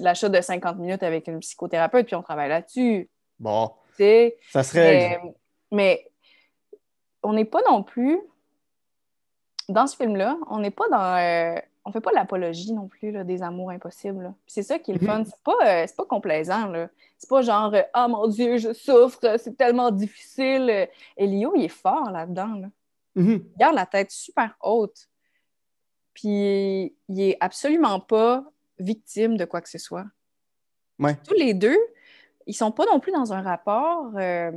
[0.00, 3.08] l'achat de 50 minutes avec une psychothérapeute, puis on travaille là-dessus.
[3.38, 3.72] Bon,
[4.52, 5.18] ça serait...
[5.22, 5.34] Mais,
[5.72, 6.10] mais
[7.26, 8.20] on n'est pas non plus
[9.68, 11.16] dans ce film-là, on n'est pas dans.
[11.16, 14.32] Euh, on fait pas l'apologie non plus là, des amours impossibles.
[14.46, 15.24] C'est ça qui est le fun.
[15.24, 16.72] C'est pas, euh, pas complaisant.
[17.18, 20.88] C'est pas genre Ah mon Dieu, je souffre, c'est tellement difficile.
[21.16, 22.70] Elio, il est fort là-dedans.
[23.16, 23.42] Mm-hmm.
[23.44, 25.08] Il garde la tête super haute.
[26.14, 28.44] Puis il est absolument pas
[28.78, 30.06] victime de quoi que ce soit.
[31.24, 31.78] Tous les deux,
[32.46, 34.50] ils sont pas non plus dans un rapport euh,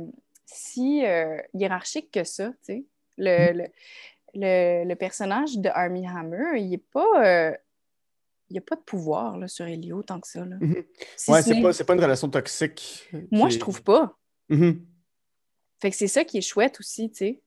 [0.52, 1.02] si
[1.54, 2.52] hiérarchique que ça.
[3.18, 3.70] Le, mm-hmm.
[4.34, 7.24] le, le, personnage de Army Hammer, il n'est pas.
[7.24, 7.54] Euh,
[8.48, 10.44] il n'y a pas de pouvoir là, sur Elio tant que ça.
[10.44, 10.56] Là.
[10.60, 10.84] Mhm.
[11.28, 13.08] ouais, c'est pas, pas, une relation toxique.
[13.30, 14.16] Moi, je trouve pas.
[14.48, 14.84] Mhm.
[15.80, 17.42] Fait que c'est ça qui est chouette aussi, tu sais.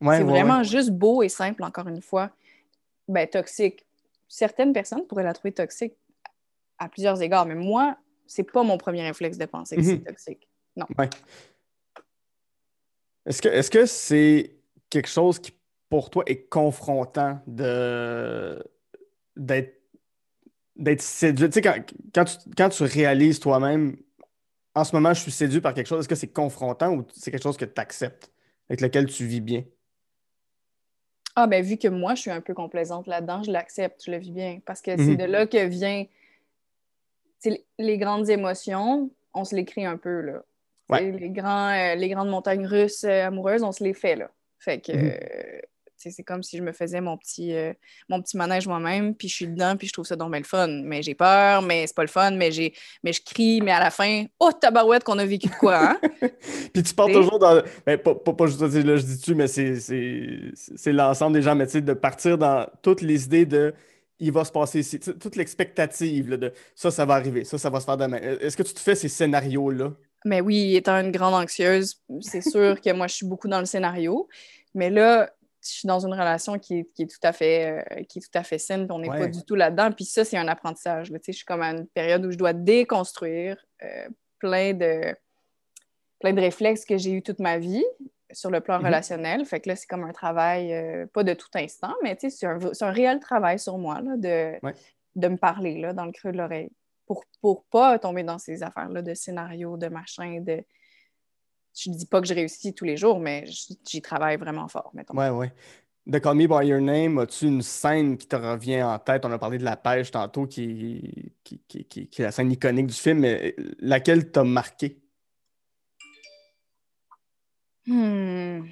[0.00, 2.30] Ouais, c'est vraiment juste beau et simple, encore une fois.
[3.08, 3.84] Ben, toxique.
[4.26, 5.94] Certaines personnes pourraient la trouver toxique
[6.78, 10.04] à plusieurs égards, mais moi, c'est pas mon premier réflexe de penser que c'est mhm.
[10.04, 10.48] toxique.
[10.76, 10.86] Non.
[13.28, 14.56] Est-ce que c'est
[14.88, 15.52] quelque chose qui
[15.90, 18.62] pour toi est confrontant de
[19.36, 19.74] d'être
[20.76, 21.48] d'être séduit?
[21.50, 21.74] Tu sais, quand,
[22.14, 23.96] quand, tu, quand tu réalises toi-même,
[24.74, 27.30] en ce moment, je suis séduit par quelque chose, est-ce que c'est confrontant ou c'est
[27.30, 28.30] quelque chose que tu acceptes,
[28.70, 29.64] avec lequel tu vis bien?
[31.36, 34.18] Ah, ben vu que moi, je suis un peu complaisante là-dedans, je l'accepte, je le
[34.18, 34.60] vis bien.
[34.66, 35.16] Parce que c'est Mhm.
[35.16, 36.06] de là que vient.
[37.78, 40.42] les grandes émotions, on se les crée un peu, là.
[40.96, 44.30] Les, grands, euh, les grandes montagnes russes euh, amoureuses, on se les fait, là.
[44.58, 44.92] Fait que.
[44.92, 45.10] Mhm.
[45.10, 45.60] euh,
[46.00, 47.52] c'est comme si je me faisais mon petit,
[48.08, 50.68] mon petit manège moi-même, puis je suis dedans, puis je trouve ça donc le fun.
[50.84, 52.72] Mais j'ai peur, mais c'est pas le fun, mais, j'ai,
[53.02, 56.00] mais je crie, mais à la fin, oh tabarouette qu'on a vécu de quoi, hein?
[56.72, 57.60] Puis tu pars toujours dans.
[57.84, 61.66] Ben, pas, pas, pas juste là, je dis tu, mais c'est, l'ensemble des gens, mais
[61.66, 63.74] tu sais, de partir dans toutes les idées de
[64.20, 67.80] il va se passer ici, toute l'expectative de ça, ça va arriver, ça, ça va
[67.80, 68.18] se faire demain.
[68.18, 69.92] Est-ce que tu te fais ces scénarios-là?
[70.24, 73.66] Mais oui, étant une grande anxieuse, c'est sûr que moi, je suis beaucoup dans le
[73.66, 74.28] scénario.
[74.74, 75.30] Mais là,
[75.62, 78.22] je suis dans une relation qui est, qui est tout à fait euh, qui est
[78.22, 79.18] tout à fait saine, puis on n'est Ouais.
[79.18, 79.90] pas du tout là-dedans.
[79.92, 81.10] Puis ça, c'est un apprentissage.
[81.10, 81.18] là.
[81.24, 85.14] Je suis comme à une période où je dois déconstruire euh, plein de
[86.20, 87.84] plein de réflexes que j'ai eu toute ma vie
[88.32, 88.86] sur le plan Mhm.
[88.86, 89.44] relationnel.
[89.46, 92.58] Fait que là, c'est comme un travail, euh, pas de tout instant, mais c'est un,
[92.80, 94.74] un réel travail sur moi là, de, Ouais.
[95.14, 96.70] de me parler là, dans le creux de l'oreille
[97.08, 100.62] pour, pour pas tomber dans ces affaires-là de scénario, de machin, de...
[101.74, 105.16] Je dis pas que je réussis tous les jours, mais j'y travaille vraiment fort, mettons.
[105.16, 105.52] Ouais, ouais.
[106.06, 109.24] De Call Me By Your Name, as-tu une scène qui te revient en tête?
[109.24, 112.50] On a parlé de la pêche tantôt, qui, qui, qui, qui- qui est la scène
[112.52, 115.00] iconique du film, mais laquelle t'a marqué?
[117.86, 118.66] Hmm.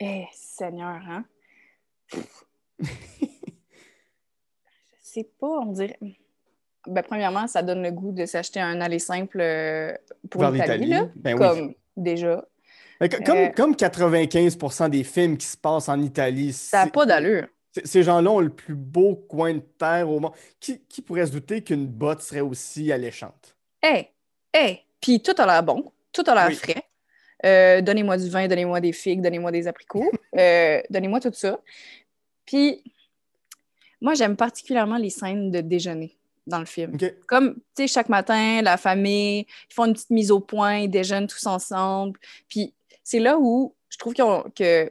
[0.00, 1.24] Eh, Seigneur, hein?
[2.80, 2.86] Je
[5.20, 5.98] sais pas, on dirait...
[6.86, 9.92] Ben, premièrement, ça donne le goût de s'acheter un aller simple euh,
[10.30, 10.92] pour l'Italie.
[11.16, 11.38] Ben oui.
[11.38, 12.44] comme déjà.
[13.00, 16.90] Mais co- comme, Euh, comme 95% des films qui se passent en Italie, Ça n'a
[16.90, 17.46] pas d'allure.
[17.84, 20.32] ces gens-là ont le plus beau coin de terre au monde.
[20.60, 23.56] Qui, qui pourrait se douter qu'une botte serait aussi alléchante?
[23.82, 24.10] Hey,
[24.52, 24.80] hey!
[25.00, 26.54] Puis tout a l'air bon, tout a l'air Oui.
[26.54, 26.82] frais.
[27.44, 31.58] Euh, donnez-moi du vin, donnez-moi des figues, donnez-moi des apricots, euh, donnez-moi tout ça.
[32.46, 32.82] Puis,
[34.00, 36.16] moi, j'aime particulièrement les scènes de déjeuner
[36.46, 36.96] dans le film.
[37.26, 40.90] Comme, tu sais, chaque matin, la famille, ils font une petite mise au point, ils
[40.90, 42.18] déjeunent tous ensemble.
[42.48, 44.88] Puis, c'est là où je trouve que,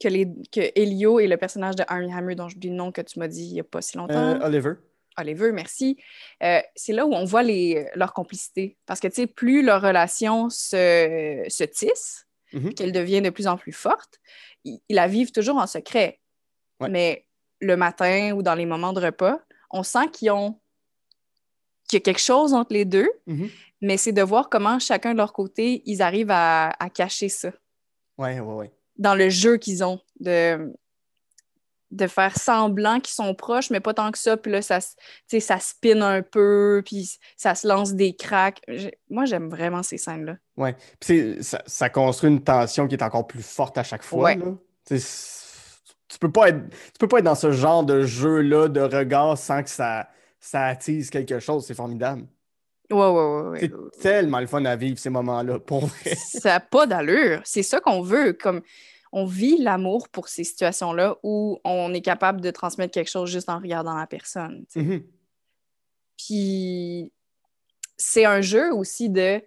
[0.00, 3.00] que, les, que Elio et le personnage de Armie Hammer, dont j'oublie le nom que
[3.00, 4.72] tu m'as dit il n'y a pas si longtemps, Euh, Oliver?
[5.16, 5.96] Oliver, merci.
[6.42, 8.76] Euh, c'est là où on voit les, leur complicité.
[8.86, 12.74] Parce que, tu sais, plus leur relation se, se tisse, Mhm.
[12.74, 14.20] qu'elle devient de plus en plus forte,
[14.64, 16.20] ils, ils la vivent toujours en secret.
[16.78, 16.88] Ouais.
[16.88, 17.26] Mais
[17.60, 19.40] le matin ou dans les moments de repas,
[19.74, 20.58] on sent qu'ils ont
[21.88, 23.50] qu'il y a quelque chose entre les deux, Mhm.
[23.82, 27.50] mais c'est de voir comment chacun de leur côté, ils arrivent à, à cacher ça
[28.16, 28.72] Ouais, ouais, ouais.
[28.96, 30.72] dans le jeu qu'ils ont, de,
[31.90, 34.36] de faire semblant qu'ils sont proches, mais pas tant que ça.
[34.38, 38.60] Puis là, ça, ça spinne un peu, puis ça se lance des cracks.
[39.10, 40.36] Moi, j'aime vraiment ces scènes-là.
[40.56, 40.74] Ouais.
[41.00, 44.22] Puis ça, ça construit une tension qui est encore plus forte à chaque fois.
[44.24, 44.36] Ouais.
[44.36, 44.54] là.
[46.14, 49.36] Tu peux pas être, tu peux pas être dans ce genre de jeu-là de regard
[49.36, 51.66] sans que ça, ça attise quelque chose.
[51.66, 52.24] C'est formidable.
[52.88, 53.48] Ouais, ouais, ouais.
[53.48, 53.60] ouais.
[53.60, 56.14] C'est tellement le fun à vivre ces moments-là, pour vrai.
[56.14, 57.40] ça n'a pas d'allure.
[57.44, 58.32] C'est ça qu'on veut.
[58.32, 58.62] Comme
[59.10, 63.48] on vit l'amour pour ces situations-là où on est capable de transmettre quelque chose juste
[63.48, 64.64] en regardant la personne.
[64.76, 65.02] Mhm.
[66.16, 67.12] Puis
[67.96, 69.42] c'est un jeu aussi de,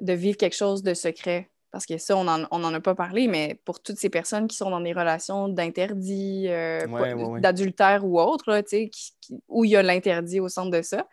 [0.00, 1.50] de vivre quelque chose de secret.
[1.76, 4.48] Parce que ça, on n'en on en a pas parlé, mais pour toutes ces personnes
[4.48, 9.42] qui sont dans des relations d'interdit, euh, Ouais, ouais, d'adultère ou autre, là, qui- qui-
[9.46, 11.06] où il y a l'interdit au centre de ça,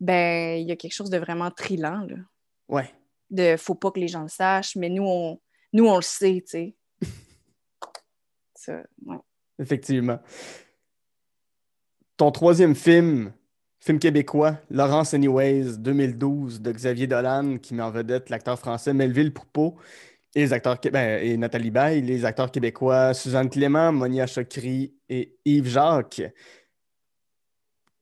[0.00, 2.06] ben il y a quelque chose de vraiment trilant.
[2.08, 2.16] Là.
[2.70, 2.90] Ouais.
[3.28, 5.38] De faut pas que les gens le sachent, mais nous, on,
[5.74, 6.74] nous, on le sait, tu sais.
[8.54, 9.18] Ça, ouais.
[9.58, 10.20] Effectivement.
[12.16, 13.34] Ton troisième film,
[13.82, 19.32] film québécois, Laurence Anyways, 2012, de Xavier Dolan, qui met en vedette l'acteur français Melville
[19.34, 19.74] Poupeau
[20.36, 25.34] et, les acteurs, ben, et Nathalie Baye, les acteurs québécois Suzanne Clément, Monia Chokri et
[25.44, 26.22] Yves Jacques.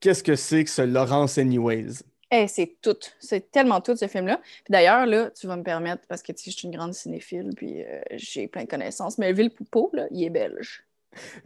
[0.00, 2.02] Qu'est-ce que c'est que ce Laurence Anyways?
[2.30, 2.96] Eh, c'est tout.
[3.18, 4.36] C'est tellement tout, ce film-là.
[4.36, 6.92] Puis d'ailleurs, là, tu vas me permettre, parce que tu sais, je suis une grande
[6.92, 10.84] cinéphile, puis euh, j'ai plein de connaissances, mais Ville Poupeau, là, il est belge.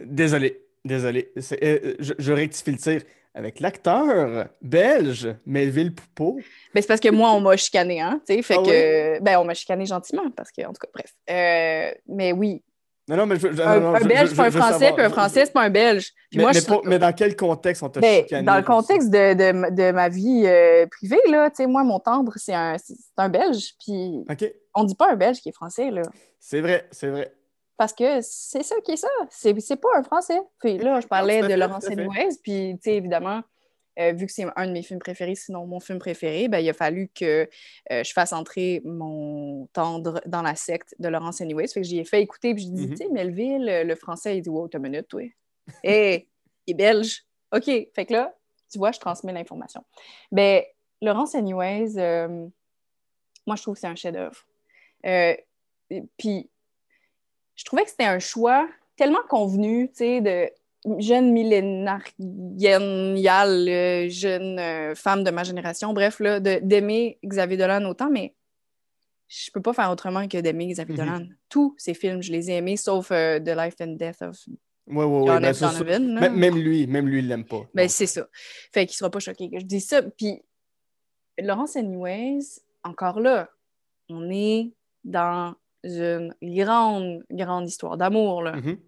[0.01, 1.33] Désolé, désolé.
[1.63, 3.03] Euh, je, je rectifie le tir.
[3.37, 6.37] Avec l'acteur belge Melville Poupeau.
[6.73, 9.23] Ben, c'est parce que moi, on m'a chicané, hein, tu sais, fait Ah que...
[9.23, 11.13] Ben, on m'a chicané gentiment, parce que, en tout cas, bref.
[11.31, 12.63] Euh, mais oui,
[13.09, 14.93] Non, non, mais je, je- un, non, non, un je- belge, c'est pas un français,
[14.93, 16.13] puis un français, c'est pas un belge.
[16.31, 18.47] Puis Mais, moi, mais dans quel contexte on t'a Ben, chicané?
[18.47, 21.99] dans le contexte de, de, de ma vie euh, privée, là, tu sais, moi, mon
[21.99, 22.77] tendre, c'est un,
[23.17, 24.45] un belge, puis OK,
[24.75, 26.03] on dit pas un belge qui est français, là.
[26.39, 27.33] c'est vrai, c'est vrai.
[27.77, 29.09] Parce que c'est ça qui est ça.
[29.31, 30.41] C'est, c'est pas un français.
[30.61, 31.87] Puis là, je parlais de Laurence.
[31.87, 33.43] Anyways, puis tu sais, évidemment,
[33.99, 36.69] euh, vu que c'est un de mes films préférés, sinon mon film préféré, ben, il
[36.69, 37.49] a fallu que
[37.93, 41.69] euh, je fasse entrer mon tendre dans la secte de Laurence Anyways.
[41.69, 42.91] Fait que j'y ai fait écouter, puis je dis, Mhm.
[42.91, 45.23] tu sais, Melville, euh, le français, il dit, wow, t'as une minute, toi.
[45.85, 46.29] Hé,
[46.67, 47.25] il est belge.
[47.53, 47.67] OK.
[47.67, 48.35] Fait que là,
[48.71, 49.85] tu vois, je transmets l'information.
[50.33, 50.63] Ben,
[51.01, 52.47] Laurence Anyways, euh,
[53.47, 54.45] moi, je trouve que c'est un chef-d'œuvre.
[56.17, 56.51] Puis,
[57.57, 60.51] je trouvais que c'était un choix tellement convenu, tu sais, de
[61.01, 61.99] jeune millénarienne,
[63.69, 68.35] euh, jeune euh, femme de ma génération, bref, là, d'aimer Xavier Dolan autant, mais
[69.29, 70.99] je peux pas faire autrement que d'aimer Xavier Mhm.
[71.05, 71.27] Dolan.
[71.49, 74.37] Tous ces films, je les ai aimés, sauf euh, The Life and Death of
[74.87, 75.27] Ouais, ouais.
[75.27, 75.57] John ben, F.
[75.57, 76.21] ça, ça- Donovan.
[76.37, 77.63] même, lui, même lui, il l'aime pas.
[77.73, 78.29] Ben, c'est ça.
[78.71, 80.03] Fait qu'il sera pas choqué que je dise ça.
[80.03, 80.43] Puis,
[81.39, 83.49] Laurence Anyways, encore là,
[84.11, 88.79] on est dans une grande, grande histoire d'amour, là, mhm.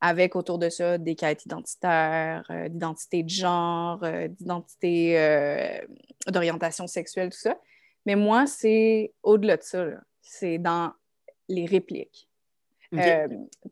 [0.00, 5.78] avec autour de ça des quêtes identitaires, euh, d'identité de genre, euh, d'identité euh,
[6.26, 7.58] d'orientation sexuelle, tout ça.
[8.06, 9.86] Mais moi, c'est au-delà de ça.
[10.22, 10.92] C'est dans
[11.48, 12.28] les répliques.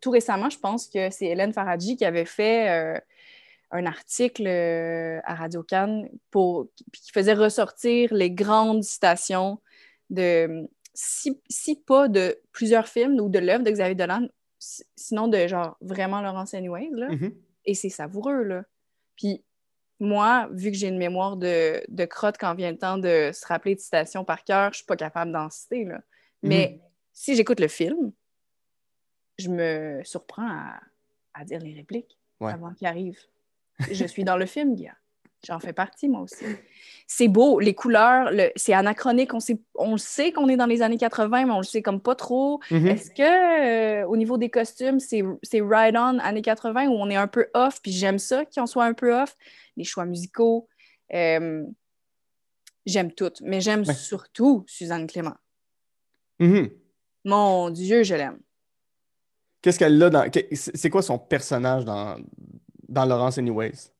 [0.00, 3.00] Tout récemment, je pense que c'est Hélène Faradji qui avait fait
[3.70, 9.58] un article à Radio Cannes pour qui faisait ressortir les grandes citations
[10.10, 14.26] de si, si pas de plusieurs films ou de l'œuvre de Xavier Dolan,
[14.58, 17.08] si- sinon de genre vraiment Laurence Anyways là.
[17.10, 17.32] Mhm.
[17.66, 18.64] Et c'est savoureux, là.
[19.16, 19.44] Puis
[20.00, 23.46] moi, vu que j'ai une mémoire de, de crotte quand vient le temps de se
[23.46, 26.00] rappeler de citations par cœur, je suis pas capable d'en citer, là.
[26.42, 26.80] Mais
[27.12, 28.12] si j'écoute le film,
[29.38, 30.80] je me surprends à,
[31.34, 32.52] à dire les répliques Ouais.
[32.52, 33.18] avant qu'il arrive.
[33.90, 34.88] Je suis dans le film, Guy.
[35.46, 36.44] J'en fais partie, moi aussi.
[37.06, 39.32] C'est beau, les couleurs, le- c'est anachronique.
[39.32, 41.80] On, sait, on le sait qu'on est dans les années 80, mais on le sait
[41.82, 42.58] comme pas trop.
[42.72, 42.86] Mhm.
[42.88, 47.16] Est-ce que euh, au niveau des costumes, c'est c'est ride-on années 80 où on est
[47.16, 49.36] un peu off, puis j'aime ça qu'on soit un peu off?
[49.76, 50.66] Les choix musicaux,
[51.14, 51.62] euh,
[52.84, 53.94] j'aime tout, mais j'aime Ouais.
[53.94, 55.36] surtout Suzanne Clément.
[56.40, 56.70] Mhm.
[57.24, 58.38] Mon Dieu, je l'aime.
[59.62, 60.28] Qu'est-ce qu'elle a dans.
[60.52, 62.16] c'est quoi son personnage dans,
[62.88, 63.90] dans Laurence Anyways?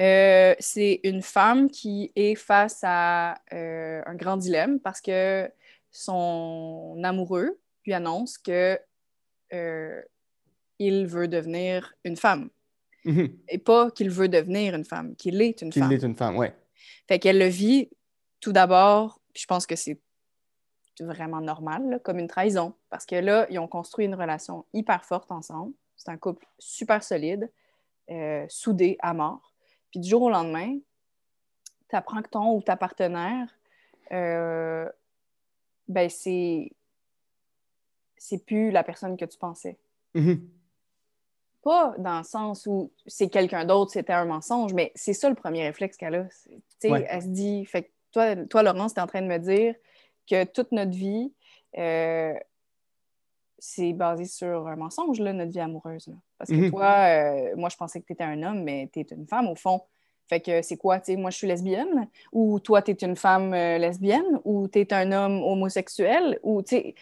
[0.00, 5.50] Euh, c'est une femme qui est face à euh, un grand dilemme parce que
[5.92, 8.78] son amoureux lui annonce que
[9.52, 10.02] euh,
[10.80, 12.50] il veut devenir une femme.
[13.04, 13.38] Mhm.
[13.48, 15.92] Et pas qu'il veut devenir une femme, qu'il est une Qu'il femme.
[15.92, 16.56] est une femme, ouais.
[17.06, 17.90] Fait qu'elle le vit
[18.40, 20.00] tout d'abord, puis je pense que c'est
[20.98, 22.74] vraiment normal, là, comme une trahison.
[22.90, 25.74] Parce que là, ils ont construit une relation hyper forte ensemble.
[25.96, 27.50] C'est un couple super solide,
[28.48, 29.53] soudé à mort.
[29.94, 30.76] Puis du jour au lendemain,
[31.88, 33.46] tu apprends que ton ou ta partenaire,
[34.10, 34.90] euh,
[35.86, 36.72] ben c'est
[38.16, 39.78] c'est plus la personne que tu pensais.
[40.14, 40.48] Mhm.
[41.62, 45.36] Pas dans le sens où c'est quelqu'un d'autre, c'était un mensonge, mais c'est ça le
[45.36, 46.28] premier réflexe qu'elle a.
[46.30, 47.06] C'est- tu sais, Ouais.
[47.08, 49.76] Elle se dit, fait que toi, toi Laurence, tu es en train de me dire
[50.28, 51.32] que toute notre vie,
[51.78, 52.34] euh,
[53.60, 56.08] c'est basé sur un mensonge, là, notre vie amoureuse.
[56.08, 56.14] là.
[56.44, 56.70] Parce que Mhm.
[56.70, 59.48] toi, euh, moi, je pensais que tu étais un homme, mais tu es une femme
[59.48, 59.80] au fond.
[60.28, 63.16] Fait que c'est quoi, tu sais, moi, je suis lesbienne, ou toi, tu es une
[63.16, 66.94] femme euh, lesbienne, ou tu es un homme homosexuel, ou, tu sais,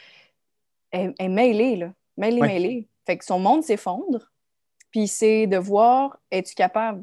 [0.93, 1.93] elle, elle est mêlée, là.
[2.17, 2.47] Mêlée, Ouais.
[2.47, 2.89] mêlée.
[3.05, 4.31] Fait que son monde s'effondre,
[4.93, 7.03] puis c'est de voir, es-tu capable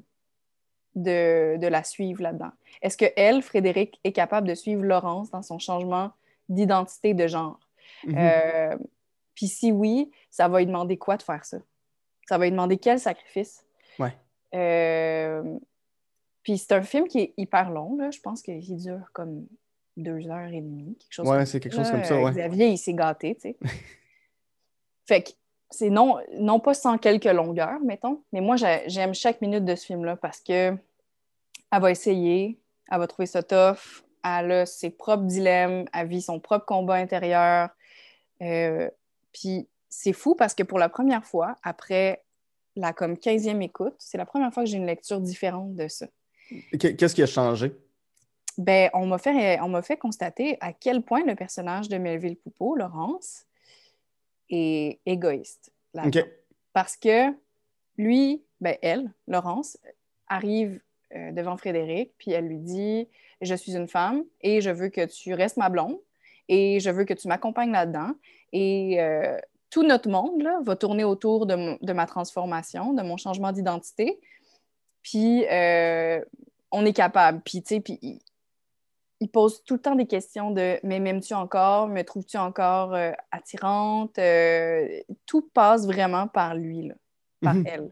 [0.96, 2.52] de, de la suivre là-dedans?
[2.82, 6.12] Est-ce que elle, Frédéric, est capable de suivre Laurence dans son changement
[6.48, 7.60] d'identité de genre?
[8.06, 8.16] Mhm.
[8.18, 8.78] Euh,
[9.36, 11.58] puis si oui, ça va lui demander quoi de faire ça?
[12.30, 13.66] Ça va lui demander quel sacrifice?
[13.98, 14.14] Ouais.
[14.54, 15.58] Euh,
[16.44, 18.12] puis c'est un film qui est hyper long, là.
[18.12, 19.48] Je pense qu'il dure comme
[19.98, 21.92] deux heures et demie, quelque chose Ouais, comme c'est quelque chose ça.
[21.92, 22.30] comme ça, ouais.
[22.32, 23.58] Xavier, il s'est gâté, tu sais.
[25.08, 25.30] fait que
[25.72, 29.74] c'est non, non pas sans quelques longueurs, mettons, mais moi, j'ai- j'aime chaque minute de
[29.76, 30.76] ce film-là parce que
[31.72, 32.60] elle va essayer,
[32.92, 36.94] elle va trouver ça tough, elle a ses propres dilemmes, elle vit son propre combat
[36.96, 37.70] intérieur.
[38.44, 38.88] Euh,
[39.34, 42.24] puis c'est fou parce que pour la première fois, après
[42.76, 46.08] la comme 15e écoute, c'est la première fois que j'ai une lecture différente de ça.
[46.80, 47.76] Qu- Qu'est-ce qui a changé?
[48.58, 52.76] Ben, on m'a fait, on fait constater à quel point le personnage de Melville Poupeau,
[52.76, 53.46] Laurence,
[54.50, 55.72] est égoïste.
[56.74, 57.32] Parce que
[57.98, 59.78] lui, ben elle, Laurence,
[60.28, 60.82] arrive
[61.16, 63.08] euh, devant Frédéric, puis elle lui dit
[63.42, 65.98] Je suis une femme et je veux que tu restes ma blonde
[66.48, 68.12] et je veux que tu m'accompagnes là-dedans.
[68.54, 69.38] Et euh,
[69.70, 74.20] tout notre monde là, va tourner autour de, ma transformation, de mon changement d'identité.
[75.04, 76.24] Puis euh,
[76.72, 77.42] on est capable.
[77.42, 78.20] Puis, tu sais, puis il-
[79.22, 81.88] il pose tout le temps des questions de Mais m'aimes-tu encore?
[81.88, 84.88] Me trouves-tu encore euh, attirante Euh,
[85.26, 86.96] Tout passe vraiment par lui, là,
[87.42, 87.68] par Mhm.
[87.68, 87.92] elle.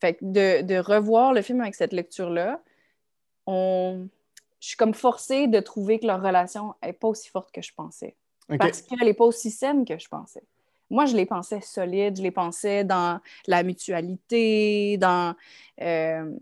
[0.00, 2.60] Fait que de, de revoir le film avec cette lecture-là,
[3.46, 4.08] on...
[4.60, 7.72] je suis comme forcée de trouver que leur relation n'est pas aussi forte que je
[7.74, 8.14] pensais.
[8.56, 10.42] Parce qu'elle n'est pas aussi saine que je pensais.
[10.90, 15.34] Moi, je les pensais solides, je les pensais dans la mutualité, dans
[15.82, 16.32] euh,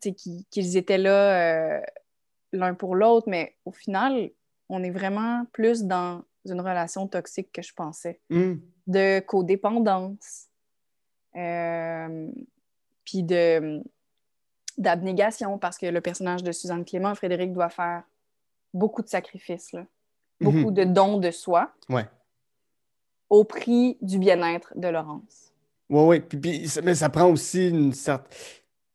[0.00, 1.80] tu sais, qu'ils étaient là euh,
[2.52, 4.30] l'un pour l'autre, mais au final,
[4.70, 8.54] on est vraiment plus dans une relation toxique que je pensais, Hmm.
[8.86, 10.46] de codépendance,
[11.36, 12.30] euh,
[13.04, 13.82] puis de
[14.78, 18.02] d'abnégation, parce que le personnage de Suzanne Clément, Frédéric, doit faire
[18.72, 19.84] beaucoup de sacrifices, là.
[20.40, 20.74] Beaucoup Mhm.
[20.74, 22.06] de dons de soi Ouais.
[23.28, 25.52] au prix du bien-être de Laurence.
[25.88, 26.20] Ouais, ouais.
[26.20, 28.28] Puis, puis mais ça prend aussi une certaine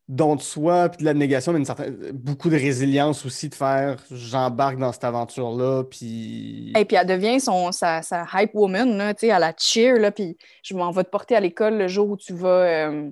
[0.08, 2.12] don de soi, puis de l'abnégation, mais une certaine...
[2.12, 6.74] beaucoup de résilience aussi de faire j'embarque dans cette aventure-là, puis.
[6.78, 9.98] Et puis elle devient son, sa, sa hype woman, là, tu sais, à la cheer,
[9.98, 13.10] là, puis je m'en vais te porter à l'école le jour où tu vas euh,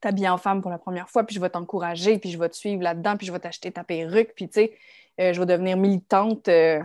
[0.00, 2.56] t'habiller en femme pour la première fois, puis je vais t'encourager, puis je vais te
[2.56, 4.72] suivre là-dedans, puis je vais t'acheter ta perruque, puis tu sais,
[5.20, 6.80] euh, je vais devenir militante euh,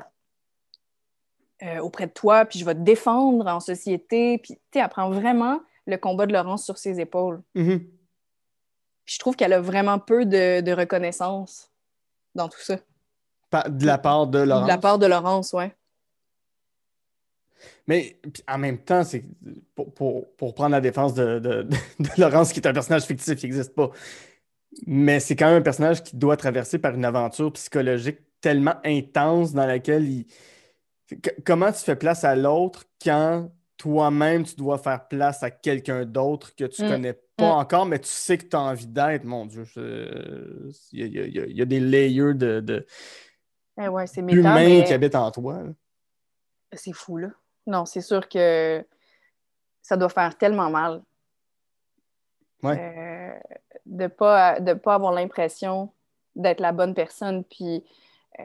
[1.64, 4.90] euh, auprès de toi, puis je vais te défendre en société, puis tu sais, elle
[4.90, 7.42] prend vraiment le combat de Laurence sur ses épaules.
[7.56, 7.80] Mhm.
[9.06, 11.72] Puis je trouve qu'elle a vraiment peu de, de reconnaissance
[12.36, 12.78] dans tout ça.
[13.70, 14.64] De la part de Laurence.
[14.64, 15.74] De la part de Laurence, ouais.
[17.88, 19.24] Mais en même temps, c'est
[19.74, 21.64] pour, pour, pour prendre la défense de, de,
[22.00, 23.90] de Laurence, qui est un personnage fictif qui n'existe pas.
[24.86, 29.54] Mais c'est quand même un personnage qui doit traverser par une aventure psychologique tellement intense
[29.54, 30.26] dans laquelle il.
[31.46, 36.56] Comment tu fais place à l'autre quand toi-même tu dois faire place à quelqu'un d'autre
[36.56, 36.90] que tu Mm.
[36.90, 37.60] connais pas Mm.
[37.60, 39.64] encore, mais tu sais que tu as envie d'être, mon Dieu.
[39.66, 42.34] je- Il y, a- il y a- il y a- il y a des layers
[42.34, 42.86] de, de
[43.80, 45.62] Eh ouais, c'est méta, humains mais- qui habitent en toi.
[46.74, 47.30] C'est fou, là.
[47.68, 48.84] Non, c'est sûr que
[49.84, 51.04] ça doit faire tellement mal.
[52.64, 52.78] Ouais.
[52.80, 53.40] Euh,
[53.86, 55.92] de ne pas, de pas avoir l'impression
[56.36, 57.44] d'être la bonne personne.
[57.44, 57.84] Puis
[58.40, 58.44] euh,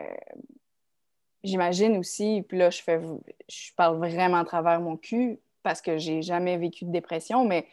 [1.45, 3.01] j'imagine aussi, puis là, je, fais,
[3.49, 7.67] je parle vraiment à travers mon cul parce que j'ai jamais vécu de dépression, mais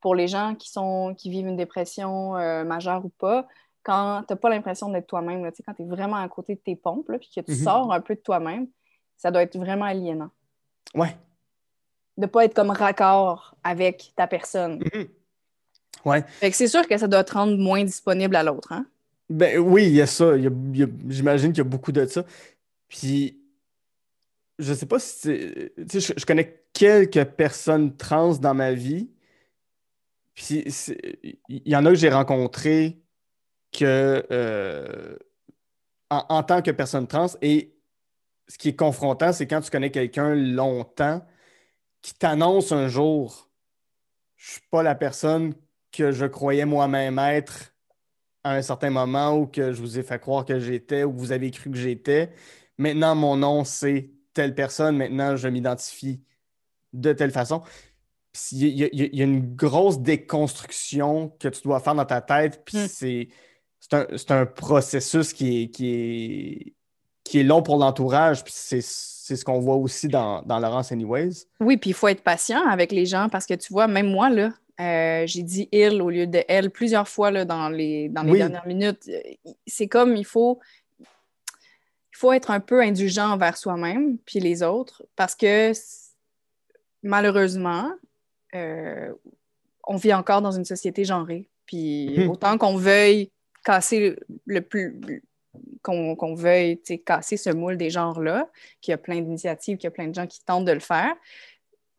[0.00, 3.46] pour les gens qui, sont, qui vivent une dépression euh, majeure ou pas,
[3.82, 6.28] quand tu n'as pas l'impression d'être toi-même, là, tu sais, quand tu es vraiment à
[6.28, 7.64] côté de tes pompes, là, puis que tu Mhm.
[7.64, 8.66] sors un peu de toi-même,
[9.16, 10.30] ça doit être vraiment aliénant.
[10.94, 11.16] Ouais.
[12.16, 14.82] De pas être comme raccord avec ta personne.
[14.94, 15.08] Mhm.
[16.04, 16.22] Ouais.
[16.26, 18.86] Fait que c'est sûr que ça doit te rendre moins disponible à l'autre, hein?
[19.28, 20.32] Ben oui, il y a ça.
[21.08, 22.24] J'imagine qu'il y a beaucoup de ça.
[22.90, 23.40] Puis,
[24.58, 25.22] je sais pas si.
[25.22, 29.10] Tu sais, je, je connais quelques personnes trans dans ma vie.
[30.34, 30.64] Puis,
[31.48, 33.00] il y en a que j'ai rencontrées
[33.72, 35.16] que, euh,
[36.10, 37.28] en, en tant que personne trans.
[37.40, 37.76] Et
[38.48, 41.24] ce qui est confrontant, c'est quand tu connais quelqu'un longtemps
[42.02, 43.50] qui t'annonce un jour,
[44.36, 45.54] je suis pas la personne
[45.92, 47.74] que je croyais moi-même être
[48.42, 51.18] à un certain moment ou que je vous ai fait croire que j'étais ou que
[51.18, 52.32] vous avez cru que j'étais.
[52.80, 54.96] Maintenant, mon nom, c'est telle personne.
[54.96, 56.20] Maintenant, je m'identifie
[56.94, 57.60] de telle façon.
[58.52, 62.62] Il y, a- y y une grosse déconstruction que tu dois faire dans ta tête.
[62.64, 62.86] Puis Mm.
[62.88, 63.28] c'est
[63.80, 66.74] c'est un, c'est un processus qui est, qui est,
[67.24, 68.44] qui est long pour l'entourage.
[68.44, 71.44] Puis c'est c'est ce qu'on voit aussi dans, dans Laurence Anyways.
[71.60, 74.28] Oui, puis il faut être patient avec les gens parce que tu vois, même moi,
[74.30, 74.50] là,
[74.80, 78.32] euh, j'ai dit il au lieu de elle plusieurs fois là, dans les, dans les
[78.32, 78.38] Oui.
[78.38, 79.08] dernières minutes.
[79.66, 80.58] C'est comme il faut,
[82.20, 85.72] faut être un peu indulgent envers soi-même puis les autres parce que
[87.02, 87.90] malheureusement,
[88.54, 89.12] euh,
[89.86, 91.48] on vit encore dans une société genrée.
[91.66, 92.30] Puis Mhm.
[92.30, 93.30] autant qu'on veuille
[93.64, 94.16] casser
[94.46, 95.22] le plus
[95.82, 98.48] qu'on qu'on veuille casser ce moule des genres-là,
[98.80, 100.80] qu'il y a plein d'initiatives, qu'il y a plein de gens qui tentent de le
[100.80, 101.12] faire,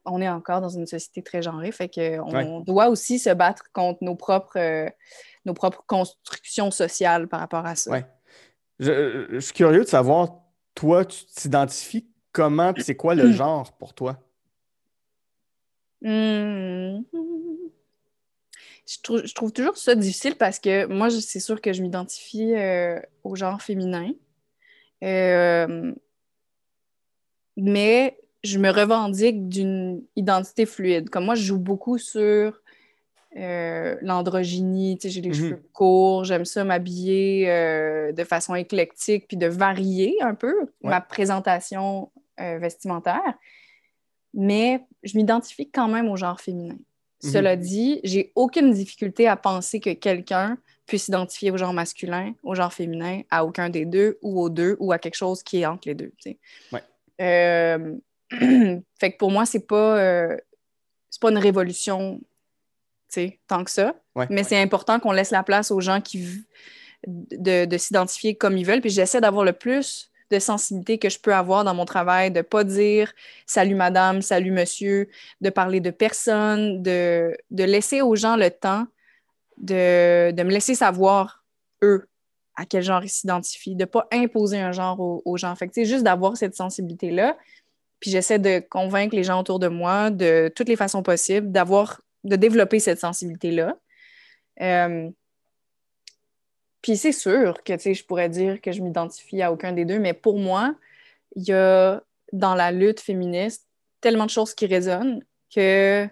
[0.06, 1.72] on est encore dans une société très genrée.
[1.72, 2.64] Fait qu'on Ouais.
[2.64, 4.90] doit aussi se battre contre nos propres, euh,
[5.46, 7.92] nos propres constructions sociales par rapport à ça.
[7.92, 8.06] Ouais.
[8.82, 10.42] Je, je suis curieux de savoir,
[10.74, 14.20] toi, tu t'identifies comment, c'est quoi le genre pour toi?
[16.02, 17.04] Hmm.
[18.88, 22.56] Je, trouve, je trouve toujours ça difficile parce que moi, c'est sûr que je m'identifie
[22.56, 24.12] euh, au genre féminin.
[25.04, 25.94] Euh,
[27.56, 31.12] mais je me revendique d'une identité fluide.
[31.12, 32.61] Comme moi, je joue beaucoup sur
[33.38, 34.98] euh, l'androgynie.
[34.98, 35.36] Tu sais, j'ai les Mhm.
[35.36, 41.00] cheveux courts, j'aime ça m'habiller euh, de façon éclectique puis de varier un peu ma
[41.02, 43.34] présentation euh, vestimentaire.
[44.34, 46.76] Mais je m'identifie quand même au genre féminin.
[47.24, 47.32] Mhm.
[47.32, 50.58] Cela dit, j'ai aucune difficulté à penser que quelqu'un
[50.88, 54.76] puisse s'identifier au genre masculin, au genre féminin, à aucun des deux, ou aux deux,
[54.80, 56.12] ou à quelque chose qui est entre les deux.
[56.18, 56.38] tu sais.
[56.74, 56.82] Ouais.
[57.22, 57.96] Euh,
[59.00, 60.28] fait que pour moi, c'est pas,
[61.10, 62.20] c'est pas une révolution
[63.48, 63.96] tant que ça.
[64.16, 64.28] Ouais.
[64.30, 66.46] Mais c'est important qu'on laisse la place aux gens qui
[67.08, 68.82] de, de s'identifier comme ils veulent.
[68.82, 72.42] Puis j'essaie d'avoir le plus de sensibilité que je peux avoir dans mon travail, de
[72.42, 73.12] pas dire
[73.46, 75.10] salut madame, salut monsieur,
[75.42, 78.88] de parler de personne, de, de laisser aux gens le temps
[79.62, 81.44] de, de me laisser savoir,
[81.84, 82.08] eux,
[82.56, 85.56] à quel genre ils s'identifient, de pas imposer un genre aux, aux gens.
[85.56, 87.38] Fait que, juste d'avoir cette sensibilité-là.
[88.00, 92.02] Puis j'essaie de convaincre les gens autour de moi de toutes les façons possibles, d'avoir,
[92.24, 93.78] de développer cette sensibilité-là.
[94.62, 95.10] Euh,
[96.82, 100.14] puis c'est sûr que, je pourrais dire que je m'identifie à aucun des deux, mais
[100.14, 100.76] pour moi,
[101.36, 102.02] il y a
[102.34, 103.68] dans la lutte féministe
[104.02, 106.08] tellement de choses qui résonnent que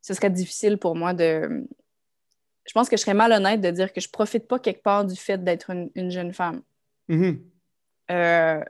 [0.00, 1.66] ce serait difficile pour moi de...
[2.64, 5.16] Je pense que je serais malhonnête de dire que je profite pas quelque part du
[5.16, 6.62] fait d'être une, une jeune femme.
[7.08, 7.42] Mhm.
[8.10, 8.60] Euh,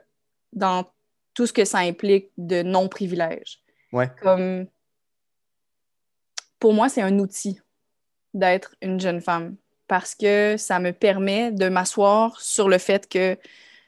[0.51, 0.85] dans
[1.33, 3.59] tout ce que ça implique de non-privilège.
[3.91, 4.09] Ouais.
[4.21, 4.67] Comme...
[6.63, 7.59] Pour moi, c'est un outil
[8.33, 9.57] d'être une jeune femme
[9.89, 13.37] parce que ça me permet de m'asseoir sur le fait que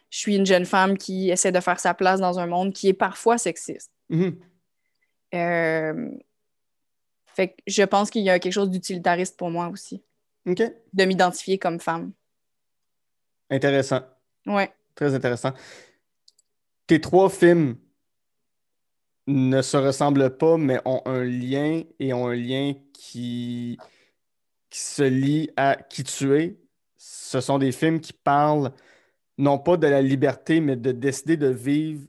[0.09, 2.89] je suis une jeune femme qui essaie de faire sa place dans un monde qui
[2.89, 3.93] est parfois sexiste.
[4.09, 4.37] Mhm.
[5.35, 6.11] Euh,
[7.27, 10.03] Fait que je pense qu'il y a quelque chose d'utilitariste pour moi aussi,
[10.45, 12.11] de m'identifier comme femme.
[13.49, 14.01] Intéressant.
[14.47, 14.69] Ouais.
[14.95, 15.53] Très intéressant.
[16.87, 17.77] Tes trois films
[19.27, 23.77] ne se ressemblent pas, mais ont un lien et ont un lien qui,
[24.69, 26.57] qui se lie à qui tu es.
[26.97, 28.71] Ce sont des films qui parlent
[29.37, 32.07] non pas de la liberté, mais de décider de vivre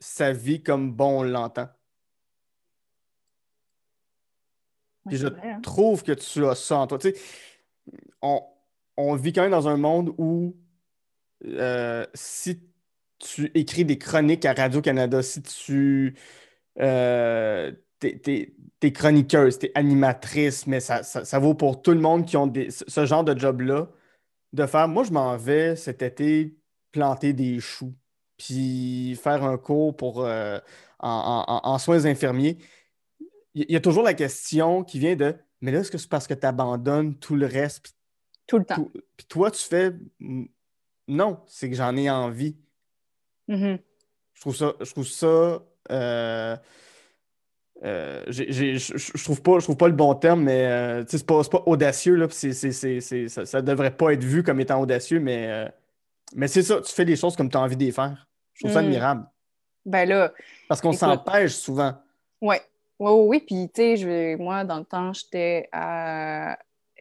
[0.00, 1.68] sa vie comme bon on l'entend.
[5.06, 5.60] Ouais, je vrai, hein.
[5.60, 6.98] trouve que tu as ça en toi.
[6.98, 7.20] Tu sais,
[8.22, 8.42] on,
[8.96, 10.56] on vit quand même dans un monde où
[11.44, 12.62] euh, si
[13.18, 16.14] tu écris des chroniques à Radio-Canada, si tu
[16.80, 22.26] euh, t'es, t'es chroniqueuse, t'es animatrice, mais ça, ça, ça vaut pour tout le monde
[22.26, 23.88] qui ont des, ce genre de job-là,
[24.52, 26.56] de faire, moi je m'en vais cet été
[26.92, 27.94] planter des choux,
[28.36, 30.58] puis faire un cours pour, euh,
[30.98, 32.58] en, en- soins infirmiers.
[33.54, 36.26] Il y a toujours la question qui vient de, mais là, est-ce que c'est parce
[36.26, 37.92] que tu abandonnes tout le reste, puis
[38.46, 38.88] Tout le temps.
[39.16, 39.92] puis toi, tu fais
[41.06, 42.56] non, c'est que j'en ai envie.
[43.48, 43.78] Mhm.
[44.32, 46.56] Je trouve ça, je trouve ça, euh,
[47.84, 51.62] euh, je, trouve pas, je trouve pas le bon terme, mais euh, c'est pas, pas
[51.66, 54.80] audacieux, là, puis c'est, c'est, c'est, c'est- ça, ça devrait pas être vu comme étant
[54.80, 55.70] audacieux, mais,
[56.34, 58.26] mais c'est ça, tu fais des choses comme tu as envie de les faire.
[58.54, 58.84] Je trouve ça Mm.
[58.86, 59.26] admirable.
[59.84, 60.32] Ben là,
[60.68, 61.92] Parce qu'on s'empêche souvent.
[62.40, 62.60] Ouais.
[63.00, 63.40] Oui, oui, oui.
[63.46, 66.52] Puis, tu sais, moi, dans le temps, j'étais à,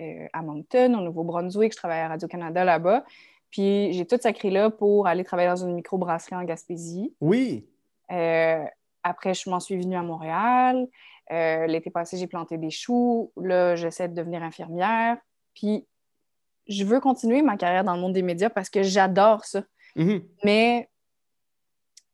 [0.01, 1.71] euh, à Moncton, au Nouveau-Brunswick.
[1.71, 3.05] Je travaillais à Radio-Canada là-bas.
[3.51, 7.13] Puis, j'ai tout sacré là pour aller travailler dans une microbrasserie en Gaspésie.
[7.21, 7.65] Oui.
[8.13, 8.63] Euh,
[9.03, 10.87] après, je m'en suis venue à Montréal.
[11.31, 13.31] Euh, L'été passé, j'ai planté des choux.
[13.41, 15.17] Là, j'essaie de devenir infirmière.
[15.55, 15.85] Puis,
[16.67, 19.63] je veux continuer ma carrière dans le monde des médias parce que j'adore ça.
[19.95, 20.21] Mhm.
[20.45, 20.89] Mais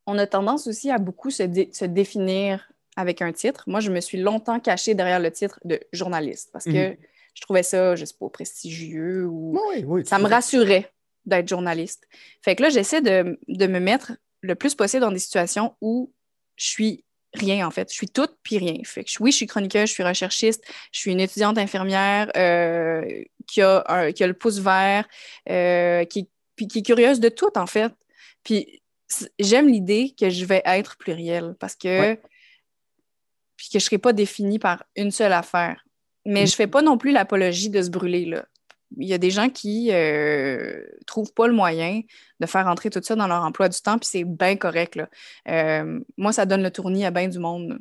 [0.07, 3.63] on a tendance aussi à beaucoup se, dé- se définir avec un titre.
[3.67, 6.97] Moi, je me suis longtemps cachée derrière le titre de journaliste parce que Mhm.
[7.35, 10.05] je trouvais ça, je sais pas, prestigieux ou Oui, oui.
[10.05, 10.91] ça me rassurait
[11.25, 12.07] d'être journaliste.
[12.41, 16.13] Fait que là, j'essaie de, de me mettre le plus possible dans des situations où
[16.55, 17.89] je suis rien, en fait.
[17.91, 18.75] Je suis toute puis rien.
[18.83, 23.05] Fait que oui, je suis chroniqueuse, je suis recherchiste, je suis une étudiante infirmière euh,
[23.47, 25.07] qui, a un- qui a le pouce vert,
[25.49, 27.91] euh, qui, puis qui est curieuse de tout, en fait.
[28.43, 28.81] Puis
[29.39, 31.87] j'aime l'idée que je vais être plurielle parce que...
[31.99, 32.21] Ouais.
[33.57, 35.83] Puis que je ne serai pas définie par une seule affaire.
[36.25, 36.47] Mais Mhm.
[36.47, 38.45] je fais pas non plus l'apologie de se brûler, là
[38.97, 42.01] il y a des gens qui euh, trouvent pas le moyen
[42.39, 44.95] de faire entrer tout ça dans leur emploi du temps, puis c'est bien correct.
[44.95, 45.09] Là.
[45.47, 47.79] Euh, moi, ça donne le tournis à bien du monde,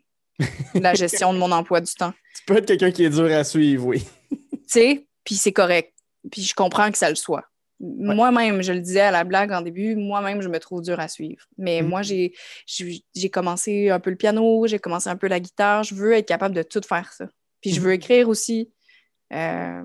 [0.75, 2.13] la gestion de mon emploi du temps.
[2.37, 4.05] Tu peux être quelqu'un qui est dur à suivre, oui.
[4.31, 5.93] Tu sais, puis c'est correct.
[6.31, 7.45] Puis je comprends que ça le soit.
[7.81, 11.07] Moi-même, je le disais à la blague en début, moi-même, je me trouve dur à
[11.07, 11.45] suivre.
[11.59, 11.89] Mais Mhm.
[11.89, 12.33] moi, j'ai
[13.33, 15.85] commencé un peu le piano, j'ai commencé un peu la guitare.
[15.85, 17.27] Je veux être capable de tout faire ça.
[17.61, 17.95] Puis je veux Mhm.
[17.95, 18.73] écrire aussi.
[19.33, 19.83] Euh,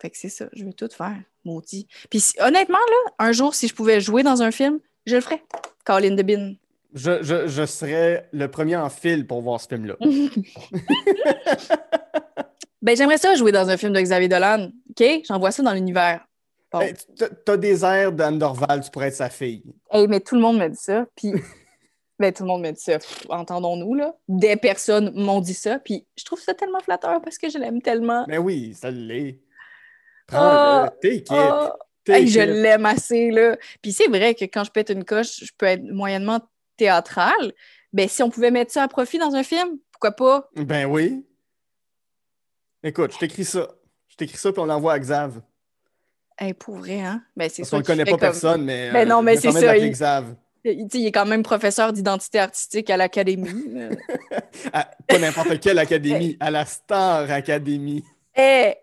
[0.00, 1.86] Fait que c'est ça, je veux tout faire, maudit.
[2.08, 5.20] Puis si- honnêtement, là, un jour, si je pouvais jouer dans un film, je le
[5.20, 5.42] ferais.
[5.84, 6.54] Colin de Bin.
[6.94, 9.96] Je, je, je serais le premier en file pour voir ce film-là.
[12.82, 14.70] Ben, j'aimerais ça jouer dans un film de Xavier Dolan.
[14.88, 15.04] OK?
[15.28, 16.24] J'envoie ça dans l'univers.
[16.72, 16.80] Bon.
[16.80, 16.94] Hey,
[17.44, 19.62] t'as- des airs d'Anne Dorval, tu pourrais être sa fille.
[19.90, 21.04] Hey, mais tout le monde me dit ça.
[21.14, 21.30] Puis,
[22.18, 22.96] ben, tout le monde me dit ça.
[23.28, 24.14] Entendons-nous, là.
[24.28, 25.78] Des personnes m'ont dit ça.
[25.78, 28.24] Puis, je trouve ça tellement flatteur parce que je l'aime tellement.
[28.28, 29.40] Mais oui, ça l'est.
[30.30, 31.28] Prends-le, Oh, take it.
[31.30, 31.68] oh.
[32.04, 33.56] take Hey, je l'aime assez, là.
[33.82, 36.40] Puis c'est vrai que quand je pète une coche, je peux être moyennement
[36.76, 37.52] théâtrale.
[37.92, 40.48] Ben, si on pouvait mettre ça à profit dans un film, pourquoi pas?
[40.56, 41.24] Ben oui.
[42.82, 43.68] Écoute, je t'écris ça.
[44.08, 45.40] Je t'écris ça, puis on l'envoie à Xav.
[46.38, 47.22] Hey, pour vrai, hein?
[47.36, 47.76] Ben, c'est Parce ça.
[47.76, 48.90] qu'on le connaît pas personne, mais.
[48.90, 50.34] Ben euh, non, mais je me c'est ça, il- Xav.
[50.62, 53.48] Il, est quand même professeur d'identité artistique à l'académie.
[54.72, 58.04] pas n'importe quelle académie, à la Star Academy.
[58.36, 58.74] Eh,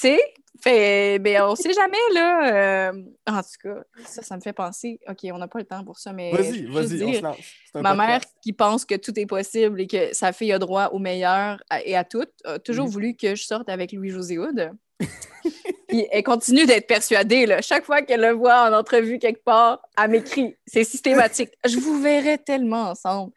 [0.00, 0.20] tu sais,
[0.64, 2.88] fait, ben, on sait jamais, là.
[2.90, 4.98] euh, en tout cas, ça, ça me fait penser.
[5.08, 6.32] OK, on n'a pas le temps pour ça, mais.
[6.32, 7.36] Vas-y, vas-y, on se lance.
[7.74, 10.98] Ma mère qui pense que tout est possible et que sa fille a droit au
[10.98, 12.92] meilleur et à tout, a toujours Mhm.
[12.92, 14.72] voulu que je sorte avec Louis-José Hood.
[15.88, 17.46] Puis elle continue d'être persuadée.
[17.46, 17.60] Là.
[17.62, 20.56] Chaque fois qu'elle le voit en entrevue quelque part, elle m'écrit.
[20.66, 21.50] C'est systématique.
[21.66, 23.32] Je vous verrais tellement ensemble.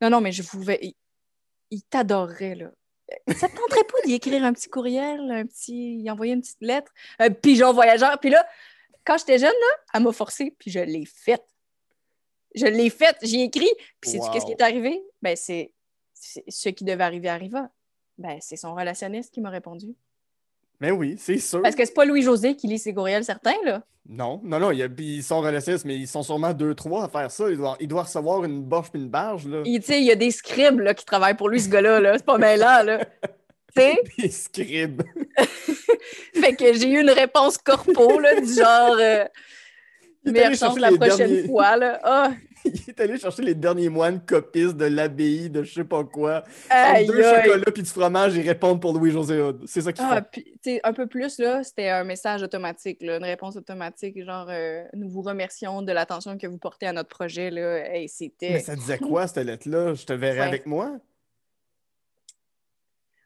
[0.00, 0.80] Non, non, mais je vous verrais.
[0.82, 0.94] Il,
[1.70, 2.70] il t'adorerait, là.
[3.36, 5.96] Ça te tenterait pas d'y écrire un petit courriel, un petit.
[6.00, 8.18] y envoyer une petite lettre, un pigeon voyageur.
[8.20, 8.46] Puis là,
[9.04, 11.44] quand j'étais jeune, là, elle m'a forcé, puis je l'ai faite.
[12.54, 13.70] Je l'ai faite, j'y ai écrit.
[14.00, 14.30] Puis sais-tu Wow.
[14.32, 15.02] qu'est-ce qui est arrivé?
[15.22, 15.72] Ben, c'est
[16.14, 17.68] c'est- ce qui devait arriver arriva.
[18.18, 19.94] Ben, c'est son relationniste qui m'a répondu.
[20.82, 21.62] Mais oui, c'est sûr.
[21.62, 23.82] Parce que c'est pas Louis-José qui lit ses courriels certains, là.
[24.08, 27.04] Non, non, non, il y a- ils sont relatifs, mais ils sont sûrement deux, trois
[27.04, 27.48] à faire ça.
[27.48, 29.62] Il doit, il doit recevoir une boche puis une barge, là.
[29.64, 32.00] Il, il y a des scribes là, qui travaillent pour lui, ce gars-là.
[32.00, 32.14] Là.
[32.18, 32.98] C'est pas mêlant, là.
[33.74, 33.98] Tu sais?
[34.18, 35.02] Des scribes.
[36.34, 38.96] Fait que j'ai eu une réponse corpo, là, du genre...
[39.00, 39.24] euh,
[40.54, 42.00] chercher la prochaine derniers- fois, là.
[42.02, 42.30] Ah,
[42.64, 46.44] Il est allé chercher les derniers moines copistes de l'abbaye, de je sais pas quoi.
[46.70, 47.44] aïe, deux aïe.
[47.44, 49.64] chocolats puis du fromage, ils répondent pour Louis-José Hood.
[49.66, 53.24] C'est ça qu'ils Ah, puis, un peu plus, là, c'était un message automatique, là, une
[53.24, 57.50] réponse automatique, genre, euh, nous vous remercions de l'attention que vous portez à notre projet,
[57.50, 57.78] là.
[57.92, 58.08] Hey,
[58.42, 59.94] Mais ça disait quoi, cette lettre-là?
[59.94, 60.46] Je te verrai Ouais.
[60.46, 60.98] avec moi?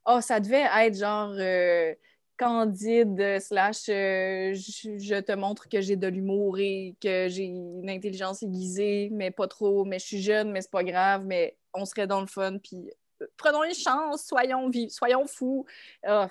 [0.06, 1.92] Oh, ça devait être genre euh,
[2.36, 7.44] candide euh, slash euh, je, je te montre que j'ai de l'humour et que j'ai
[7.44, 11.56] une intelligence aiguisée, mais pas trop, mais je suis jeune, mais c'est pas grave, mais
[11.74, 12.90] on serait dans le fun, puis
[13.22, 15.64] euh, prenons une chance, soyons soyons fous.
[16.04, 16.28] Ah,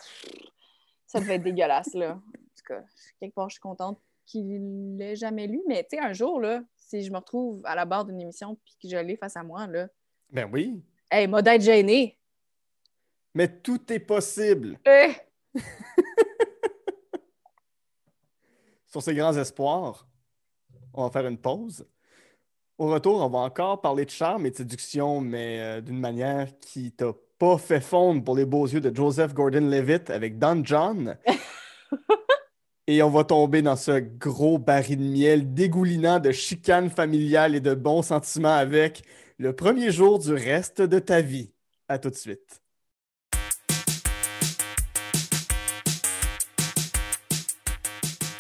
[1.08, 2.12] ça devait être dégueulasse, là.
[2.14, 2.20] En
[2.58, 2.84] tout cas,
[3.20, 6.64] quelque part, je suis contente qu'il l'ait jamais lu, mais tu sais, un jour, là,
[6.76, 9.44] si je me retrouve à la barre d'une émission puis que je l'ai face à
[9.44, 9.88] moi, là,
[10.32, 10.82] Ben oui.
[11.12, 12.18] hey, m'a d'être gênée.
[13.36, 14.80] Mais tout est possible.
[14.88, 15.12] Eh!
[18.96, 20.08] Sur ces grands espoirs,
[20.94, 21.86] on va faire une pause.
[22.78, 26.58] Au retour, on va encore parler de charme et de séduction, mais euh, d'une manière
[26.60, 31.18] qui t'a pas fait fondre pour les beaux yeux de Joseph Gordon-Levitt avec Don John.
[32.88, 37.60] et on va tomber dans ce gros baril de miel dégoulinant de chicanes familiales et
[37.60, 39.04] de bons sentiments avec
[39.38, 41.52] le premier jour du reste de ta vie.
[41.90, 42.62] À tout de suite.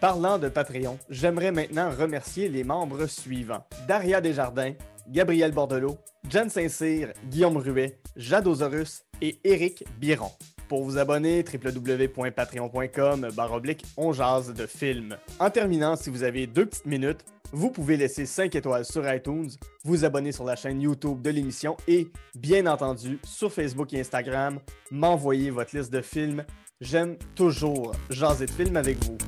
[0.00, 3.66] Parlant de Patreon, j'aimerais maintenant remercier les membres suivants.
[3.86, 4.72] Daria Desjardins,
[5.06, 10.30] Gabriel Bordelot, Jen Saint-Cyr, Guillaume Ruet, Jadosaurus et Éric Biron.
[10.68, 15.18] Pour vous abonner, www.patreon.com baroblique on jase de films.
[15.38, 17.20] En terminant, si vous avez deux petites minutes,
[17.52, 19.50] vous pouvez laisser 5 étoiles sur iTunes,
[19.84, 24.60] vous abonner sur la chaîne YouTube de l'émission et, bien entendu, sur Facebook et Instagram,
[24.90, 26.42] m'envoyer votre liste de films.
[26.80, 29.18] J'aime toujours jaser de films avec vous.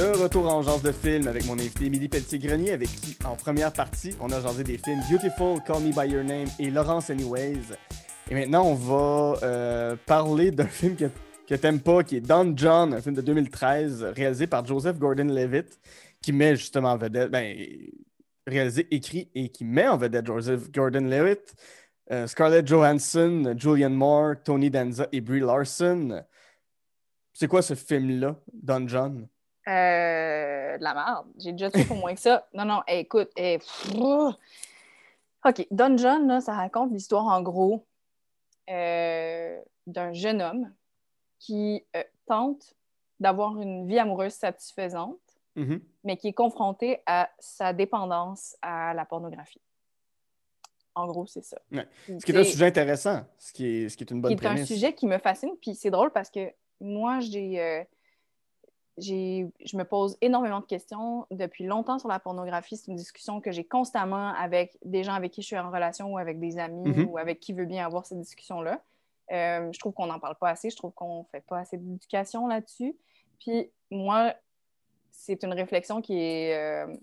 [0.00, 3.70] De retour en genre de film avec mon invité Émilie Pelletier-Grenier, avec qui, en première
[3.70, 7.76] partie, on a jasé des films Beautiful, Call Me By Your Name et Laurence Anyways.
[8.30, 11.04] Et maintenant, on va euh, parler d'un film que,
[11.46, 15.78] que t'aimes pas, qui est Don John, un film de 2013, réalisé par Joseph Gordon-Levitt,
[16.22, 17.54] qui met justement en vedette, ben,
[18.46, 21.54] réalisé, écrit et qui met en vedette Joseph Gordon-Levitt,
[22.10, 26.22] euh, Scarlett Johansson, Julianne Moore, Tony Danza et Brie Larson.
[27.34, 29.28] C'est quoi ce film-là, Don John?
[29.70, 31.26] Euh, de la merde.
[31.38, 32.46] J'ai déjà tué pour moins que ça.
[32.54, 33.30] Non, non, hey, écoute.
[33.36, 33.92] hey, pff,
[35.44, 35.66] OK.
[35.70, 37.86] Don John, là, ça raconte l'histoire, en gros,
[38.68, 40.72] euh, d'un jeune homme
[41.38, 42.74] qui euh, tente
[43.20, 45.18] d'avoir une vie amoureuse satisfaisante,
[45.56, 45.80] Mhm.
[46.04, 49.60] mais qui est confronté à sa dépendance à la pornographie.
[50.94, 51.58] En gros, c'est ça.
[51.72, 51.86] Ouais.
[52.06, 54.42] Ce qui est un sujet intéressant, ce qui est, ce qui est une bonne qui
[54.42, 54.68] est un prémisse.
[54.68, 55.50] sujet qui me fascine.
[55.60, 57.86] Puis c'est drôle parce que moi, j'ai.
[59.00, 62.76] Je me pose énormément de questions depuis longtemps sur la pornographie.
[62.76, 66.12] C'est une discussion que j'ai constamment avec des gens avec qui je suis en relation
[66.12, 67.08] ou avec des amis Mhm.
[67.08, 68.80] ou avec qui veut bien avoir cette discussion-là.
[69.32, 70.70] Euh, je trouve qu'on n'en parle pas assez.
[70.70, 72.96] Je trouve qu'on ne fait pas assez d'éducation là-dessus.
[73.38, 74.34] Puis moi,
[75.10, 76.94] c'est une réflexion qui est, euh,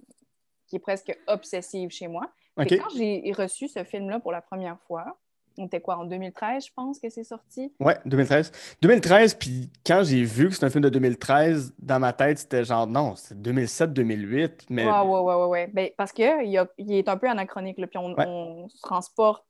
[0.67, 2.29] qui est presque obsessive chez moi.
[2.55, 2.67] Fait OK.
[2.69, 5.17] que Quand j'ai reçu ce film-là pour la première fois,
[5.57, 7.73] on était quoi, en 2013, je pense que c'est sorti?
[7.79, 8.51] Ouais, 2013.
[8.81, 12.63] 2013, puis quand j'ai vu que c'est un film de 2013, dans ma tête, c'était
[12.63, 14.85] genre, non, c'est 2007-2008, mais...
[14.85, 15.67] Ouais, ouais, ouais, ouais, ouais.
[15.73, 18.25] Ben, parce qu'il il est un peu anachronique, puis on, Ouais.
[18.27, 19.43] on se transporte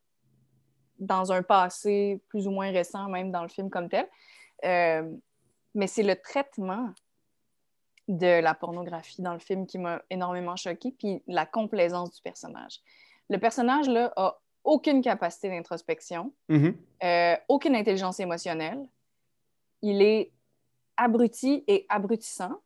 [0.98, 4.06] dans un passé plus ou moins récent, même dans le film comme tel.
[4.64, 5.08] Euh,
[5.74, 6.90] mais c'est le traitement
[8.08, 12.80] de la pornographie dans le film qui m'a énormément choquée, puis la complaisance du personnage.
[13.28, 14.38] Le personnage, là, a
[14.68, 16.76] aucune capacité d'introspection, Mhm.
[17.02, 18.86] euh, aucune intelligence émotionnelle.
[19.80, 20.30] Il est
[20.98, 22.60] abruti et abrutissant.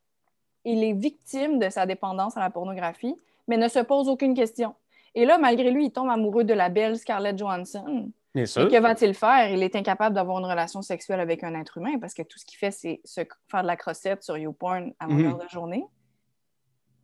[0.65, 3.15] Il est victime de sa dépendance à la pornographie,
[3.47, 4.75] mais ne se pose aucune question.
[5.15, 8.11] Et là, malgré lui, il tombe amoureux de la belle Scarlett Johansson.
[8.35, 8.67] Bien Et sûr.
[8.67, 9.49] que va-t-il faire?
[9.51, 12.45] Il est incapable d'avoir une relation sexuelle avec un être humain parce que tout ce
[12.45, 15.85] qu'il fait, c'est se faire de la crossette sur YouPorn à longueur de journée.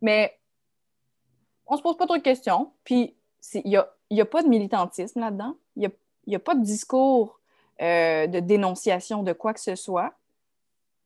[0.02, 0.36] Mais
[1.66, 2.72] on se pose pas trop de questions.
[2.84, 3.16] Puis
[3.54, 5.56] il n'y a, il y a pas de militantisme là-dedans.
[5.76, 5.90] Il n'y a,
[6.26, 7.40] y a pas de discours
[7.80, 10.12] euh, de dénonciation de quoi que ce soit.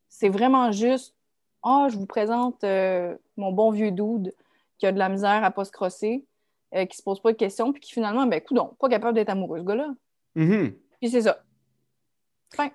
[0.09, 1.15] C'est vraiment juste
[1.63, 4.35] Ah, je vous présente euh, mon bon vieux dude
[4.79, 6.25] qui a de la misère à pas se crosser,
[6.75, 9.31] euh, qui se pose pas de questions, puis qui finalement, ben, coudon, pas capable d'être
[9.31, 9.95] amoureux, ce gars-là.
[10.35, 10.75] Mhm.
[11.01, 11.43] Puis c'est ça.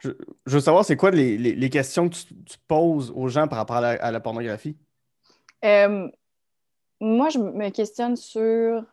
[0.01, 0.09] Je,
[0.45, 3.47] je veux savoir, c'est quoi les, les- les questions que tu, tu poses aux gens
[3.47, 4.75] par rapport à la, à la pornographie?
[5.63, 6.09] Euh,
[6.99, 8.83] moi, je me questionne sur,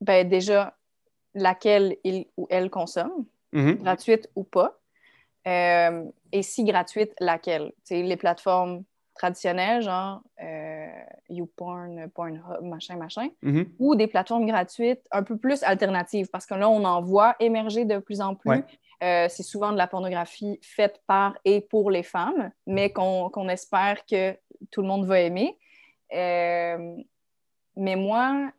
[0.00, 0.76] ben, déjà,
[1.34, 3.76] laquelle il ou elle consomme, Mhm.
[3.82, 4.78] gratuite ou pas.
[5.46, 7.72] Euh, et si gratuite, laquelle?
[7.84, 10.86] Tu sais, les plateformes traditionnelles, genre euh,
[11.28, 13.66] YouPorn, Pornhub, machin, machin, Mhm.
[13.78, 17.84] ou des plateformes gratuites un peu plus alternatives, parce que là, on en voit émerger
[17.84, 18.50] de plus en plus.
[18.50, 18.64] Ouais.
[19.02, 23.48] Euh, c'est souvent de la pornographie faite par et pour les femmes, mais qu'on qu'on
[23.48, 24.32] espère que
[24.70, 25.58] tout le monde va aimer.
[26.14, 26.96] Euh,
[27.76, 28.50] mais moi,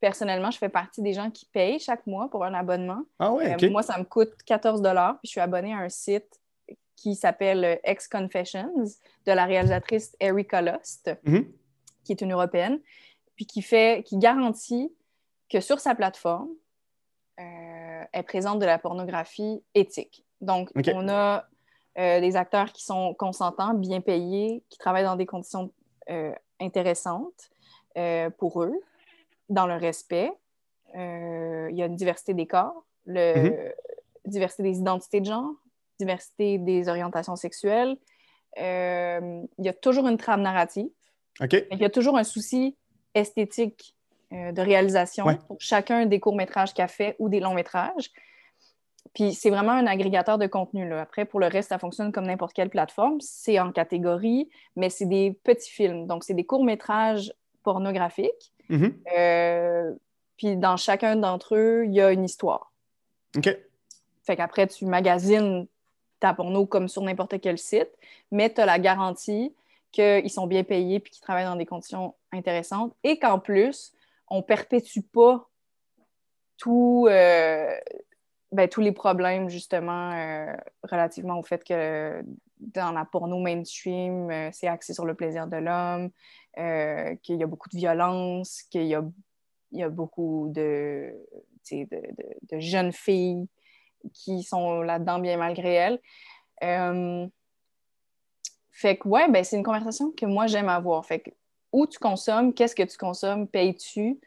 [0.00, 3.02] personnellement, je fais partie des gens qui payent chaque mois pour un abonnement.
[3.18, 6.40] Ah ouais, Euh, moi, ça me coûte 14 puis je suis abonnée à un site
[6.96, 8.72] qui s'appelle euh, Ex Confessions
[9.26, 11.46] de la réalisatrice Erika Lust Mhm.
[12.04, 12.80] qui est une européenne,
[13.34, 14.92] puis qui fait, qui garantit
[15.50, 16.48] que sur sa plateforme,
[17.40, 20.24] euh, elle présente de la pornographie éthique.
[20.40, 21.46] Donc, on a
[21.98, 25.70] euh, des acteurs qui sont consentants, bien payés, qui travaillent dans des conditions
[26.10, 27.50] euh, intéressantes
[27.96, 28.74] euh, pour eux,
[29.48, 30.30] dans le respect.
[30.96, 33.72] Euh, il y a une diversité des corps, le,
[34.24, 35.52] diversité des identités de genre,
[35.98, 37.96] diversité des orientations sexuelles.
[38.58, 40.88] Euh, il y a toujours une trame narrative.
[41.40, 41.64] OK.
[41.70, 42.76] Il y a toujours un souci
[43.14, 43.94] esthétique
[44.32, 45.38] euh, de réalisation Ouais.
[45.46, 48.10] pour chacun des courts-métrages qu'elle fait ou des longs-métrages.
[49.14, 50.88] Puis c'est vraiment un agrégateur de contenu.
[50.88, 51.02] Là.
[51.02, 53.20] Après, pour le reste, ça fonctionne comme n'importe quelle plateforme.
[53.20, 56.06] C'est en catégorie, mais c'est des petits films.
[56.06, 57.32] Donc, c'est des courts-métrages
[57.62, 58.52] pornographiques.
[58.68, 58.94] Mhm.
[59.16, 59.92] Euh,
[60.36, 62.72] puis dans chacun d'entre eux, il y a une histoire.
[63.36, 63.56] OK.
[64.24, 65.66] Fait qu'après, tu magasines
[66.20, 67.90] ta porno comme sur n'importe quel site,
[68.30, 69.54] mais tu as la garantie
[69.92, 73.92] qu'ils sont bien payés puis qu'ils travaillent dans des conditions intéressantes et qu'en plus,
[74.28, 75.48] on perpétue pas
[76.58, 77.78] tout, euh,
[78.52, 82.22] ben, tous les problèmes, justement, euh, relativement au fait que
[82.58, 86.10] dans la porno mainstream, c'est axé sur le plaisir de l'homme,
[86.58, 89.04] euh, qu'il y a beaucoup de violence, qu'il y a,
[89.72, 91.12] il y a beaucoup de,
[91.64, 93.46] tu sais, de, de- de jeunes filles
[94.12, 96.00] qui sont là-dedans bien malgré elles.
[96.62, 97.26] Euh,
[98.70, 101.04] fait que, ouais, ben, c'est une conversation que moi, j'aime avoir.
[101.06, 101.30] Fait que,
[101.72, 104.18] où tu consommes, qu'est-ce que tu consommes, payes-tu,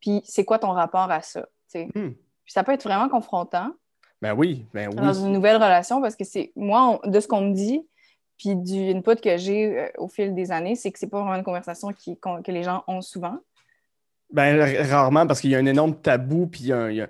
[0.00, 1.46] puis c'est quoi ton rapport à ça.
[1.74, 2.10] Hmm.
[2.46, 3.70] Ça peut être vraiment confrontant
[4.22, 5.20] Ben oui, ben dans oui.
[5.26, 7.86] une nouvelle relation parce que c'est, moi, on- de ce qu'on me dit,
[8.38, 11.36] puis du input que j'ai euh, au fil des années, c'est que c'est pas vraiment
[11.36, 13.38] une conversation qui, que les gens ont souvent.
[14.32, 16.96] Ben, rarement, parce qu'il y a un énorme tabou, puis il y a, un- il
[16.96, 17.08] y a-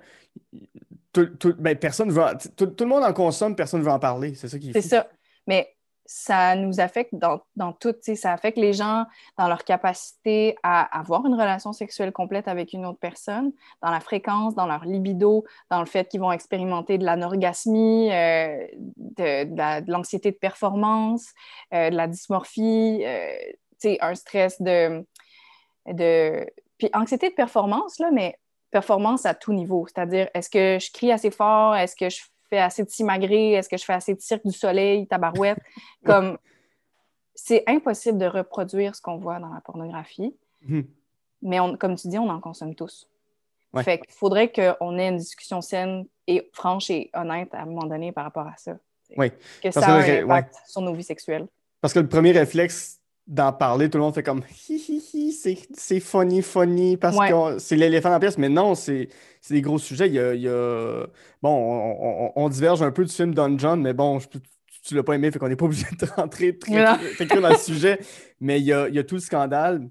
[1.11, 3.91] tout- tout- ben, personne veut en- tout, tout le monde en consomme, personne ne veut
[3.91, 4.35] en parler.
[4.35, 5.07] C'est ça qui est C'est ça.
[5.47, 5.76] Mais
[6.07, 7.93] ça nous affecte dans, dans tout.
[8.01, 9.05] Ça affecte les gens
[9.37, 13.51] dans leur capacité à avoir une relation sexuelle complète avec une autre personne,
[13.81, 18.65] dans la fréquence, dans leur libido, dans le fait qu'ils vont expérimenter de l'anorgasmie, euh,
[18.75, 21.33] de, de la- de l'anxiété de performance,
[21.73, 23.35] euh, de la dysmorphie, euh,
[24.01, 25.05] un stress de,
[25.87, 26.49] de.
[26.77, 28.39] Puis anxiété de performance, là, mais
[28.71, 29.87] performance à tout niveau.
[29.87, 31.75] C'est-à-dire, est-ce que je crie assez fort?
[31.75, 33.53] Est-ce que je fais assez de simagrée?
[33.53, 35.59] Est-ce que je fais assez de cirque du soleil, tabarouette?
[36.05, 36.37] Comme
[37.35, 40.87] c'est impossible de reproduire ce qu'on voit dans la pornographie, Mhm.
[41.43, 43.07] mais on, comme tu dis, on en consomme tous.
[43.73, 43.83] Ouais.
[43.83, 47.85] Fait qu'il faudrait qu'on ait une discussion saine et franche et honnête à un moment
[47.85, 48.77] donné par rapport à ça.
[49.15, 49.29] Oui.
[49.61, 51.47] Que Parce ça a un que, impact sur nos vies sexuelles.
[51.81, 55.31] Parce que le premier réflexe d'en parler, tout le monde fait comme hi hi hi,
[55.73, 57.29] c'est funny, funny, parce Ouais.
[57.29, 58.37] que c'est l'éléphant la pièce.
[58.37, 59.09] Mais non, c'est
[59.49, 60.07] des gros sujets.
[60.07, 61.07] Il y a, il y a-
[61.41, 64.39] Bon, on, on- on diverge un peu du film Dungeon, mais bon, je, tu,
[64.83, 66.97] tu l'as pas aimé, fait qu'on n'est pas obligé de rentrer très, Non.
[67.15, 67.99] très, très dans le sujet.
[68.39, 69.89] Mais il y a, il y a tout le scandale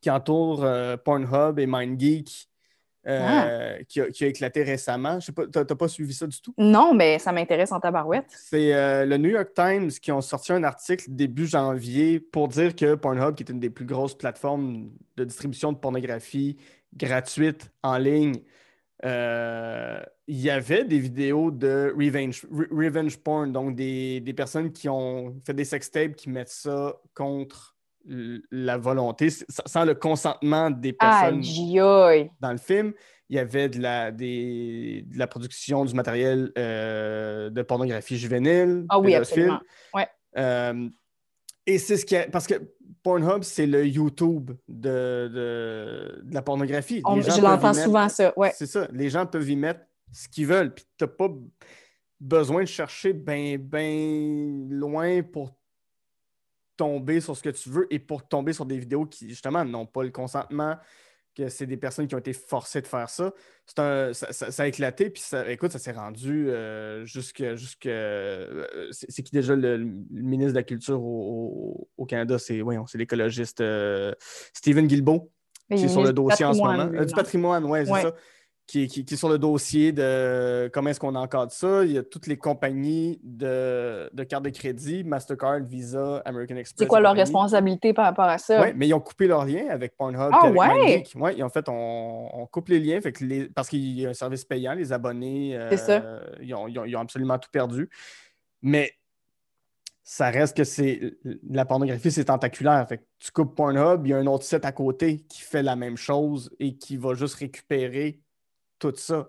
[0.00, 2.48] qui entoure euh, Pornhub et MindGeek
[3.06, 5.18] euh, qui, a, qui a éclaté récemment.
[5.20, 6.54] Je sais pas, t'as pas suivi ça du tout?
[6.58, 8.30] Non, mais ça m'intéresse en tabarouette.
[8.30, 12.76] C'est euh, le New York Times qui ont sorti un article début janvier pour dire
[12.76, 16.56] que Pornhub, qui est une des plus grosses plateformes de distribution de pornographie
[16.94, 18.42] gratuite en ligne,
[19.04, 24.70] euh, il y avait des vidéos de revenge, re- revenge porn, donc des, des personnes
[24.70, 27.76] qui ont fait des sextapes qui mettent ça contre
[28.50, 31.40] la volonté, sans le consentement des personnes
[32.40, 32.92] dans le film,
[33.28, 38.84] il y avait de la, des- de la production du matériel euh, de pornographie juvénile.
[38.88, 39.60] Ah oui, absolument.
[39.94, 40.06] Ouais.
[40.36, 40.88] Euh,
[41.66, 42.54] et c'est ce qui a- Parce que
[43.02, 47.00] Pornhub, c'est le YouTube de, de- de la pornographie.
[47.04, 48.32] On- je l'entends souvent, ça.
[48.36, 48.52] Ouais.
[48.54, 48.86] C'est ça.
[48.92, 49.80] Les gens peuvent y mettre
[50.12, 50.74] ce qu'ils veulent.
[50.74, 51.28] Puis tu n'as pas
[52.20, 55.54] besoin de chercher bien, bien loin pour
[56.82, 59.86] tomber sur ce que tu veux et pour tomber sur des vidéos qui, justement, n'ont
[59.86, 60.76] pas le consentement,
[61.34, 63.32] que c'est des personnes qui ont été forcées de faire ça.
[63.66, 67.42] C'est un, ça, ça- ça a éclaté, puis ça, écoute, ça s'est rendu euh, jusque.
[67.54, 72.04] jusque euh, c'est c'est qui déjà le, le ministre de la Culture au, au- au
[72.04, 72.38] Canada?
[72.38, 74.12] C'est voyons, c'est l'écologiste euh,
[74.52, 75.30] Stephen Guilbeault
[75.74, 76.90] qui est sur le dossier en ce moment.
[76.92, 78.02] Euh, du patrimoine, oui, c'est Ouais.
[78.02, 78.14] ça.
[78.68, 81.84] Qui, qui- qui est sur le dossier de comment est-ce qu'on encadre ça.
[81.84, 86.78] Il y a toutes les compagnies de, de cartes de crédit, Mastercard, Visa, American Express.
[86.78, 87.24] C'est quoi leur compagnie.
[87.24, 88.62] responsabilité par rapport à ça?
[88.62, 90.30] Oui, mais ils ont coupé leurs liens avec Pornhub.
[90.32, 91.34] Ah avec ouais?
[91.36, 94.10] Ils ont fait, on, on coupe les liens fait que les- parce qu'il y a
[94.10, 96.20] un service payant, les abonnés, euh, ça.
[96.40, 97.90] Ils, ont, ils ont- ils ont absolument tout perdu.
[98.62, 98.92] Mais
[100.04, 101.14] ça reste que c'est
[101.50, 102.86] la pornographie, c'est tentaculaire.
[102.88, 105.62] Fait que tu coupes Pornhub, il y a un autre site à côté qui fait
[105.64, 108.20] la même chose et qui va juste récupérer
[108.90, 109.28] tout ça.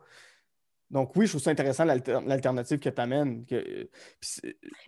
[0.90, 3.46] Donc oui, je trouve ça intéressant l'alter- l'alternative que tu amènes.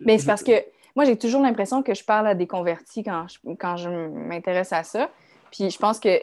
[0.00, 0.52] Mais c'est parce que
[0.94, 4.72] moi, j'ai toujours l'impression que je parle à des convertis quand je, quand je m'intéresse
[4.72, 5.10] à ça.
[5.50, 6.22] Puis je pense que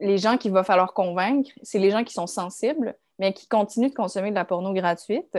[0.00, 3.90] les gens qu'il va falloir convaincre, c'est les gens qui sont sensibles, mais qui continuent
[3.90, 5.38] de consommer de la porno gratuite,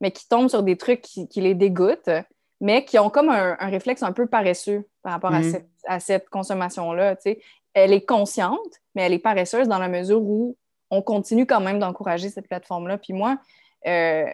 [0.00, 2.10] mais qui tombent sur des trucs qui, qui les dégoûtent,
[2.60, 5.50] mais qui ont comme un, un réflexe un peu paresseux par rapport à Mhm.
[5.50, 7.16] cette, à cette consommation-là.
[7.74, 10.56] Elle est consciente, mais elle est paresseuse dans la mesure où
[10.96, 12.98] on continue quand même d'encourager cette plateforme-là.
[12.98, 13.38] Puis moi,
[13.86, 14.26] euh,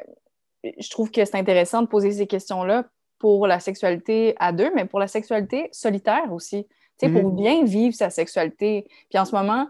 [0.64, 2.84] je trouve que c'est intéressant de poser ces questions-là
[3.18, 6.66] pour la sexualité à deux, mais pour la sexualité solitaire aussi.
[6.98, 7.36] Tu sais, Pour Mhm.
[7.36, 8.86] bien vivre sa sexualité.
[9.08, 9.68] Puis en ce moment,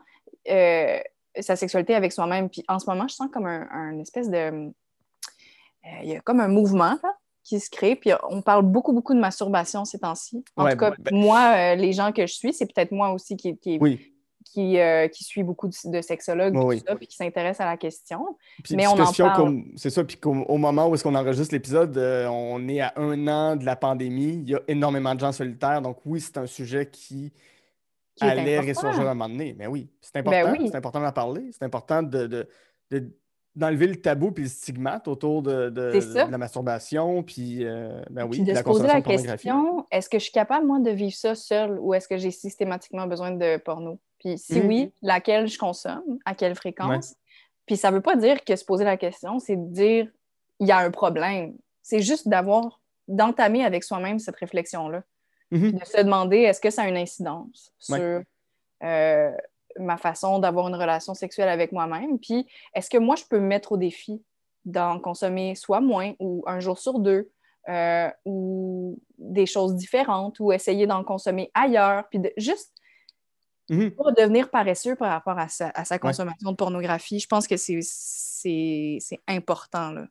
[0.50, 0.98] euh,
[1.38, 2.48] sa sexualité avec soi-même.
[2.48, 4.36] Puis en ce moment, je sens comme un, un espèce de.
[4.36, 4.70] euh,
[6.02, 7.94] Il y a comme un mouvement là, qui se crée.
[7.96, 10.44] Puis on parle beaucoup, beaucoup de masturbation ces temps-ci.
[10.56, 13.10] En Ouais, tout cas, ben- moi, euh, les gens que je suis, c'est peut-être moi
[13.12, 14.09] aussi qui, qui, Oui.
[14.52, 17.70] Qui, euh, qui suis beaucoup de, de sexologues, Oui, tout ça, puis qui s'intéressent à
[17.70, 18.36] la question.
[18.64, 19.62] Puis Mais on en parle.
[19.76, 22.92] C'est ça, puis qu'au au moment où est-ce qu'on enregistre l'épisode, euh, on est à
[22.96, 24.40] un an de la pandémie.
[24.42, 25.80] Il y a énormément de gens solitaires.
[25.82, 27.32] Donc oui, c'est un sujet qui,
[28.16, 28.68] Qui allait important.
[28.88, 29.54] ressurgir à un moment donné.
[29.58, 30.42] Mais oui, c'est important.
[30.52, 30.68] Ben oui.
[30.70, 31.50] C'est important d'en parler.
[31.52, 32.48] C'est important de, de-
[32.90, 33.10] de-
[33.56, 37.22] d'enlever le tabou puis le stigmate autour de, de- la masturbation.
[37.24, 40.32] Puis, euh, ben oui, Puis de la se poser la question, est-ce que je suis
[40.32, 43.98] capable, moi, de vivre ça seule ou est-ce que j'ai systématiquement besoin de porno?
[44.20, 44.66] Puis si Mhm.
[44.68, 47.14] oui, laquelle je consomme, à quelle fréquence?
[47.66, 50.08] Puis ça ne veut pas dire que se poser la question, c'est de dire
[50.60, 51.56] il y a un problème.
[51.82, 55.02] C'est juste d'avoir, d'entamer avec soi-même cette réflexion-là.
[55.50, 55.72] Mhm.
[55.72, 57.98] De se demander est-ce que ça a une incidence Ouais.
[57.98, 58.22] sur
[58.82, 59.32] euh,
[59.78, 62.18] ma façon d'avoir une relation sexuelle avec moi-même?
[62.18, 64.22] Puis est-ce que moi, je peux me mettre au défi
[64.64, 67.30] d'en consommer soit moins ou un jour sur deux
[67.68, 72.72] euh, ou des choses différentes ou essayer d'en consommer ailleurs, puis de juste
[73.70, 73.92] Mhm.
[73.92, 77.20] pas devenir paresseux par rapport à sa, à sa consommation de pornographie.
[77.20, 79.92] Je pense que c'est- c'est c'est important.
[79.92, 80.06] Là.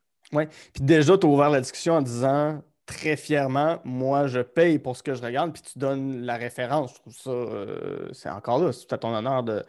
[0.74, 4.97] Puis déjà, tu as ouvert la discussion en disant très fièrement, moi, je paye pour
[4.97, 6.93] ce que je regarde, puis tu donnes la référence.
[6.95, 9.64] Je trouve ça, euh, c'est encore là, c'est à ton honneur de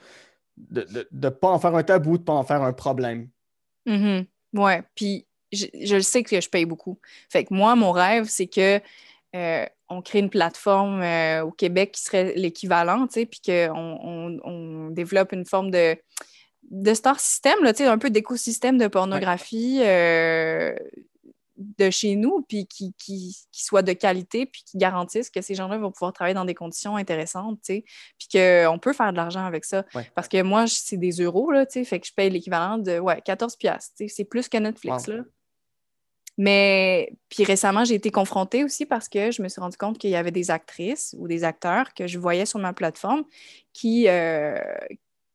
[0.71, 3.29] ne de, de, pas en faire un tabou, de ne pas en faire un problème.
[3.87, 4.25] Mhm.
[4.55, 6.99] Ouais, puis je, je le sais que je paye beaucoup.
[7.29, 8.81] Fait que moi, mon rêve, c'est que
[9.37, 14.91] euh, on crée une plateforme euh, au Québec qui serait l'équivalent, puis qu'on on, on
[14.91, 15.97] développe une forme de,
[16.71, 20.75] de star system, là, un peu d'écosystème de pornographie, euh,
[21.57, 25.55] de chez nous, puis qui, qui, qui soient de qualité, puis qui garantissent que ces
[25.55, 27.85] gens-là vont pouvoir travailler dans des conditions intéressantes, puis
[28.33, 29.85] qu'on peut faire de l'argent avec ça.
[29.95, 30.11] Ouais.
[30.15, 33.57] Parce que moi, c'est des euros, là, fait que je paye l'équivalent de, ouais, 14
[33.57, 35.17] piastres, c'est plus que Netflix, Wow.
[35.17, 35.23] là.
[36.39, 40.11] Mais, puis récemment, j'ai été confrontée aussi parce que je me suis rendu compte qu'il
[40.11, 43.25] y avait des actrices ou des acteurs que je voyais sur ma plateforme
[43.75, 44.59] qui, euh,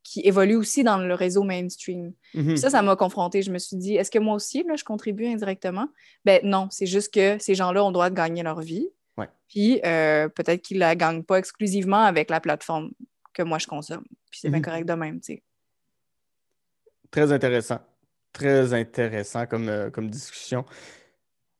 [0.01, 2.11] qui évoluent aussi dans le réseau mainstream.
[2.33, 2.57] Mhm.
[2.57, 3.41] Ça, ça m'a confrontée.
[3.43, 5.87] Je me suis dit, est-ce que moi aussi, là, je contribue indirectement?
[6.25, 8.87] Ben non, c'est juste que ces gens-là ont le droit de gagner leur vie.
[9.17, 9.29] Ouais.
[9.47, 12.91] Puis euh, peut-être qu'ils la gagnent pas exclusivement avec la plateforme
[13.33, 14.05] que moi je consomme.
[14.31, 14.65] Puis c'est bien Mhm.
[14.65, 15.43] correct de même, tu sais.
[17.11, 17.79] Très intéressant.
[18.35, 20.65] Très intéressant comme, euh, comme discussion.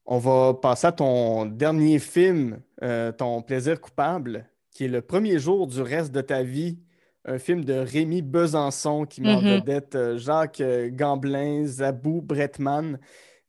[0.05, 5.39] On va passer à ton dernier film, euh, ton plaisir coupable, qui est le premier
[5.39, 6.78] jour du reste de ta vie,
[7.23, 12.99] un film de Rémi Besançon qui met en vedette euh, Jacques euh, Gamblin, Zabou Bretman,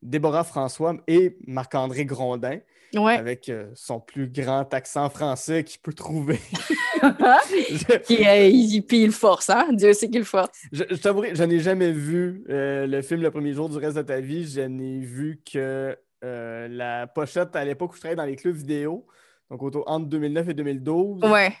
[0.01, 2.59] Déborah François et Marc-André Grondin,
[2.95, 3.17] Ouais.
[3.17, 6.39] avec euh, son plus grand accent français qu'il peut trouver.
[7.01, 9.67] Je- Puis, euh, il, puis il force, hein?
[9.73, 10.49] Dieu sait qu'il force.
[10.71, 13.97] Je, je t'avouerai, je n'ai jamais vu euh, le film Le premier jour du reste
[13.97, 14.47] de ta vie.
[14.47, 18.55] Je n'ai vu que euh, la pochette à l'époque où je travaillais dans les clubs
[18.55, 19.05] vidéo,
[19.51, 21.23] donc entre 2009 et 2012.
[21.25, 21.53] Ouais.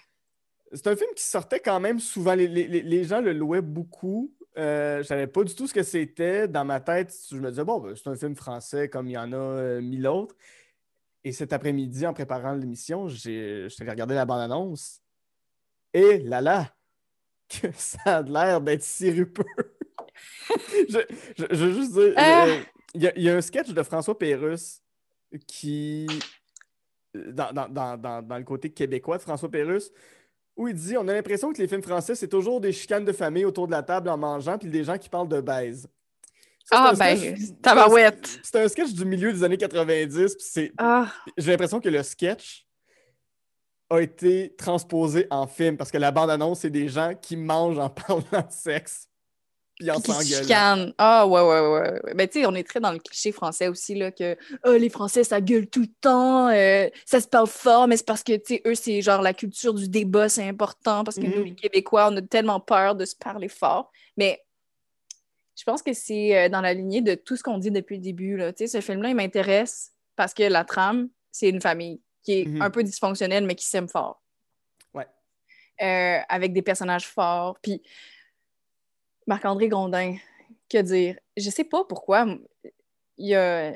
[0.73, 2.33] C'est un film qui sortait quand même souvent.
[2.33, 4.33] Les, les- les- les gens le louaient beaucoup.
[4.57, 6.47] Euh, je savais pas du tout ce que c'était.
[6.47, 9.17] Dans ma tête, je me disais, bon, ben, c'est un film français comme il y
[9.17, 10.35] en a euh, mille autres.
[11.23, 15.01] Et cet après-midi, en préparant l'émission, j'ai, je suis allé regarder la bande-annonce.
[15.93, 16.73] Et là là,
[17.49, 19.43] que ça a l'air d'être sirupeux.
[20.89, 20.99] je,
[21.37, 22.45] je- je veux juste dire, Ah!
[22.47, 22.59] euh,
[22.93, 24.81] il y, a- il y a un sketch de François Pérusse
[25.47, 26.07] qui,
[27.13, 29.91] dans, dans- dans- dans- dans le côté québécois de François Pérusse,
[30.55, 33.11] où il dit On a l'impression que les films français, c'est toujours des chicanes de
[33.11, 35.87] famille autour de la table en mangeant, puis des gens qui parlent de baise.
[36.71, 38.39] Ah, ben, sketch- c'est un- tabarouette.
[38.43, 42.03] C'est un sketch du milieu des années 90, puis c'est Ah, j'ai l'impression que le
[42.03, 42.65] sketch
[43.89, 47.89] a été transposé en film parce que la bande-annonce, c'est des gens qui mangent en
[47.89, 49.07] parlant de sexe
[49.79, 50.41] puis en s'engueulant.
[50.43, 50.93] chicanent.
[50.97, 52.13] Ah, ouais, ouais, ouais, ouais.
[52.15, 54.89] Ben, tu sais, on est très dans le cliché français aussi, là, que Ah, les
[54.89, 58.33] Français, ça gueule tout le temps, euh, ça se parle fort, mais c'est parce que,
[58.37, 61.43] tu sais, eux, c'est genre la culture du débat, c'est important, parce que nous, Mhm.
[61.45, 63.91] les Québécois, on a tellement peur de se parler fort.
[64.17, 64.43] Mais
[65.57, 68.01] je pense que c'est euh, dans la lignée de tout ce qu'on dit depuis le
[68.01, 68.53] début, là.
[68.53, 72.45] Tu sais, ce film-là, il m'intéresse parce que la trame, c'est une famille qui est
[72.45, 72.61] Mhm.
[72.61, 74.21] un peu dysfonctionnelle, mais qui s'aime fort.
[74.93, 75.07] Ouais.
[75.81, 77.57] Euh, avec des personnages forts.
[77.61, 77.81] Puis
[79.25, 80.15] Marc-André Grondin,
[80.69, 81.17] que dire?
[81.35, 82.25] Je sais pas pourquoi
[83.17, 83.75] il y a...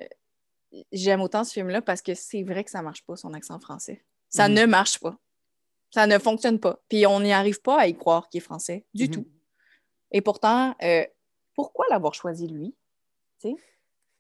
[0.91, 4.03] j'aime autant ce film-là parce que c'est vrai que ça marche pas, son accent français.
[4.29, 4.55] Ça Mhm.
[4.55, 5.17] ne marche pas.
[5.93, 6.79] Ça ne fonctionne pas.
[6.89, 9.11] Puis on n'y arrive pas à y croire qu'il est français, du Mhm.
[9.11, 9.27] tout.
[10.11, 11.05] Et pourtant, euh,
[11.56, 12.76] pourquoi l'avoir choisi lui?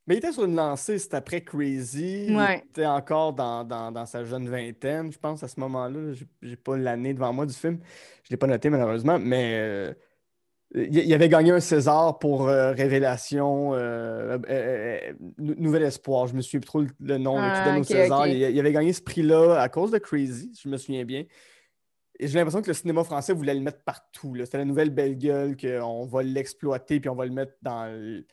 [0.07, 2.25] Mais il était sur une lancée, c'était après Crazy.
[2.55, 6.13] Il était encore dans, dans- dans sa jeune vingtaine, je pense, à ce moment-là.
[6.41, 7.79] J'ai- pas l'année devant moi du film.
[8.23, 9.19] Je l'ai pas noté, malheureusement.
[9.19, 9.93] Mais euh,
[10.73, 14.39] il avait gagné un César pour euh, Révélation, euh,
[15.37, 16.27] Nou- Nouvel Espoir.
[16.27, 18.27] Je me souviens plus trop le, nom qui Ah, au César.
[18.27, 21.25] Il, il avait gagné ce prix-là à cause de Crazy, si je me souviens bien.
[22.23, 24.35] Et j'ai l'impression que le cinéma français voulait le mettre partout.
[24.45, 28.23] C'était la nouvelle belle gueule qu'on va l'exploiter puis on va le mettre dans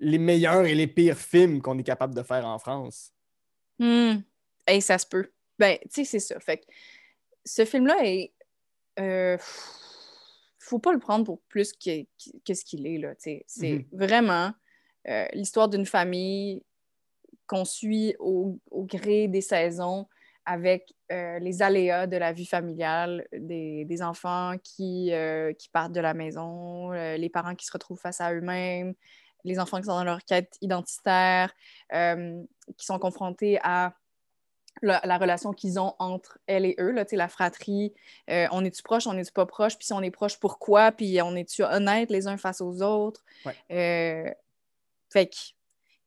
[0.00, 3.12] les meilleurs et les pires films qu'on est capable de faire en France.
[3.78, 4.20] Hmm.
[4.66, 5.30] Hey, ça se peut.
[5.58, 6.40] Ben, tu sais, c'est ça.
[6.40, 6.64] Fait que
[7.44, 8.32] ce film-là est.
[8.98, 9.36] euh,
[10.58, 12.02] faut pas le prendre pour plus que,
[12.46, 13.12] que ce qu'il est, là.
[13.18, 13.84] C'est Mhm.
[13.92, 14.52] vraiment
[15.06, 16.62] euh, l'histoire d'une famille
[17.46, 20.06] qu'on suit au, au gré des saisons
[20.48, 25.92] avec euh, les aléas de la vie familiale, des, des enfants qui, euh, qui partent
[25.92, 28.94] de la maison, euh, les parents qui se retrouvent face à eux-mêmes,
[29.44, 31.54] les enfants qui sont dans leur quête identitaire,
[31.90, 33.94] qui sont confrontés à
[34.82, 37.92] la, la relation qu'ils ont entre elle et eux, là, la fratrie.
[38.30, 41.20] Euh, on est-tu proche, on est-tu pas proche, puis si on est proche, pourquoi, puis
[41.22, 43.22] on est-tu honnête les uns face aux autres?
[43.44, 43.54] Ouais.
[43.70, 44.32] Euh,
[45.10, 45.30] fait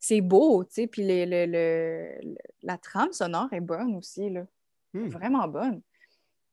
[0.04, 4.30] c'est beau, tu sais, puis le- le- le- le- la trame sonore est bonne aussi,
[4.32, 4.46] là.
[4.94, 5.08] Hmm.
[5.08, 5.82] Vraiment bonne.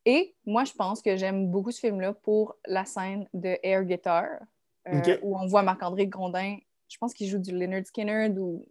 [0.05, 4.27] Et moi, je pense que j'aime beaucoup ce film-là pour la scène de Air Guitar,
[4.87, 8.67] euh, où on voit Marc-André Grondin, je pense qu'il joue du Leonard Skinner ou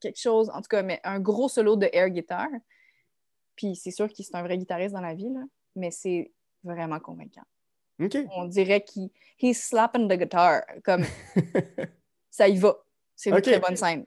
[0.00, 2.48] quelque chose, en tout cas, mais un gros solo de air guitar.
[3.56, 5.40] Puis c'est sûr qu'il c'est un vrai guitariste dans la vie, là,
[5.76, 6.32] mais c'est
[6.64, 7.44] vraiment convaincant.
[8.36, 11.04] On dirait qu'il he's slapping the guitar, comme
[12.30, 12.76] ça y va.
[13.18, 14.06] C'est une très bonne scène.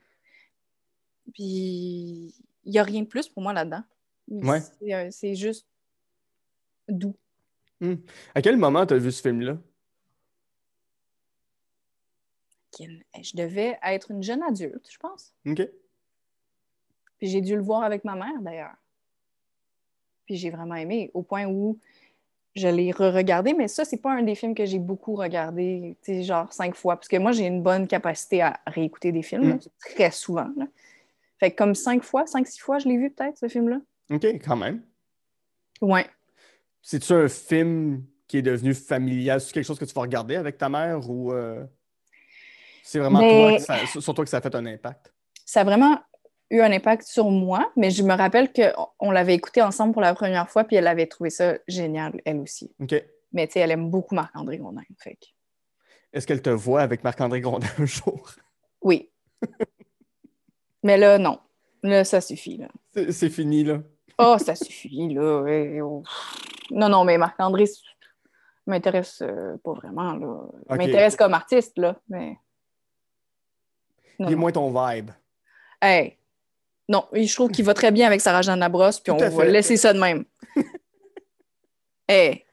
[1.34, 2.34] Puis
[2.64, 3.84] il n'y a rien de plus pour moi là-dedans.
[4.28, 4.60] Ouais.
[4.60, 5.66] C'est, euh, C'est juste
[6.88, 7.14] doux.
[8.34, 9.58] à quel moment tu as vu ce film-là?
[12.70, 13.00] Kin.
[13.22, 15.34] Je devais être une jeune adulte, je pense.
[15.46, 15.68] OK.
[17.18, 18.76] Puis j'ai dû le voir avec ma mère, d'ailleurs.
[20.24, 21.78] Puis j'ai vraiment aimé, au point où
[22.54, 26.52] je l'ai re-regardé, mais ça, c'est pas un des films que j'ai beaucoup regardé, genre
[26.52, 29.60] cinq fois, parce que moi, j'ai une bonne capacité à réécouter des films, Mm.
[29.80, 30.48] très souvent.
[30.56, 30.66] là.
[31.40, 33.80] Fait que comme cinq fois, cinq, six fois, je l'ai vu peut-être, ce film-là.
[34.10, 34.82] OK, quand même.
[35.80, 36.06] Ouais.
[36.82, 39.40] C'est-tu un film qui est devenu familial?
[39.40, 41.64] C'est quelque chose que tu vas regarder avec ta mère ou euh,
[42.82, 45.12] c'est vraiment Mais- toi que ça, sur sur toi que ça a fait un impact?
[45.44, 45.98] Ça a vraiment
[46.52, 50.02] eu un impact sur moi, mais je me rappelle qu'on on l'avait écouté ensemble pour
[50.02, 52.70] la première fois, puis elle avait trouvé ça génial, elle aussi.
[52.78, 52.94] OK.
[53.32, 55.26] Mais tu sais, elle aime beaucoup Marc-André Gondin, fait que
[56.12, 58.30] Est-ce qu'elle te voit avec Marc-André Grondin un jour?
[58.82, 59.10] oui.
[60.82, 61.40] mais là, non.
[61.82, 62.68] Là, ça suffit, là.
[63.10, 63.82] C'est fini, là.
[64.18, 65.46] Oh, ça suffit, là.
[65.48, 66.02] Eh, oh.
[66.70, 67.64] Non, non, mais Marc-André
[68.66, 70.76] m'intéresse euh, pas vraiment, là.
[70.76, 72.36] M'intéresse comme artiste, là, mais...
[74.18, 74.40] Non, Il est non.
[74.40, 75.10] moins ton vibe.
[75.80, 76.18] Hey.
[76.88, 79.44] Non, je trouve qu'il va très bien avec Sarah Jeanne Labrosse, puis Tout on va
[79.46, 80.24] laisser ça de même.
[82.08, 82.44] hey.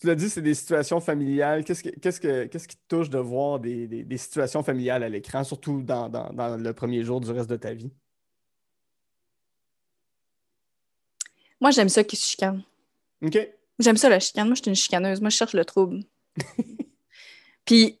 [0.00, 1.62] Tu l'as dit, c'est des situations familiales.
[1.64, 5.02] Qu'est-ce, que- qu'est-ce, que, qu'est-ce qui te touche de voir des, des- des situations familiales
[5.04, 7.92] à l'écran, surtout dans, dans- dans le premier jour du reste de ta vie?
[11.60, 12.62] Moi, j'aime ça qui se chicane.
[13.24, 13.38] OK.
[13.78, 14.46] J'aime ça, la chicane.
[14.48, 15.20] Moi, je suis une chicaneuse.
[15.20, 16.00] Moi, je cherche le trouble.
[17.64, 17.98] Puis,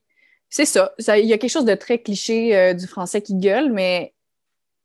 [0.50, 0.92] c'est ça.
[0.98, 4.12] Ça- Il y a quelque chose de très cliché euh, du français qui gueule, mais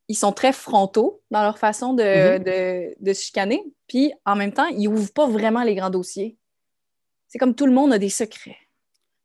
[0.08, 2.02] ils sont très frontaux dans leur façon de,
[2.38, 2.44] Mhm.
[2.44, 3.62] de- de se chicaner.
[3.86, 6.36] Puis, en même temps, ils ouvrent pas vraiment les grands dossiers.
[7.28, 8.56] C'est comme tout le monde a des secrets.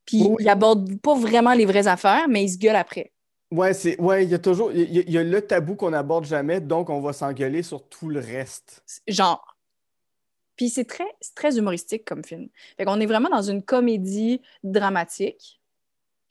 [0.06, 0.36] Puis, Oui.
[0.40, 3.12] ils abordent pas vraiment les vraies affaires, mais ils se gueulent après.
[3.52, 5.76] Ouais, c'est, ouais, il y a toujours il y a, il y a le tabou
[5.76, 8.84] qu'on n'aborde jamais, donc on va s'engueuler sur tout le reste.
[9.08, 9.56] genre.
[10.56, 12.48] Puis c'est très, c'est très humoristique comme film.
[12.78, 15.60] Fait qu'on est vraiment dans une comédie dramatique.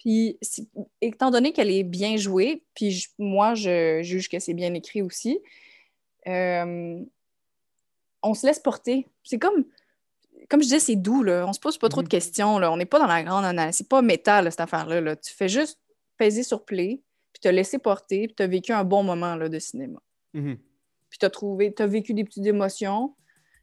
[0.03, 0.36] Puis
[1.00, 5.00] étant donné qu'elle est bien jouée, puis je- moi, je juge que c'est bien écrit
[5.00, 5.38] aussi,
[6.26, 7.00] euh,
[8.22, 9.07] on se laisse porter.
[9.22, 9.64] C'est comme,
[10.48, 11.44] comme je disais, c'est doux, là.
[11.46, 12.11] On se pose pas trop de Mhm.
[12.11, 12.72] questions, là.
[12.72, 13.76] On n'est pas dans la grande analyse.
[13.76, 15.00] C'est pas métal, là, cette affaire-là.
[15.00, 15.14] là.
[15.16, 15.78] Tu fais juste
[16.16, 17.00] peser sur play,
[17.32, 20.00] puis te laisser porter, puis tu as vécu un bon moment là, de cinéma
[20.34, 20.59] Mhm.
[21.11, 23.14] puis t'as trouvé, t'as vécu des petites émotions,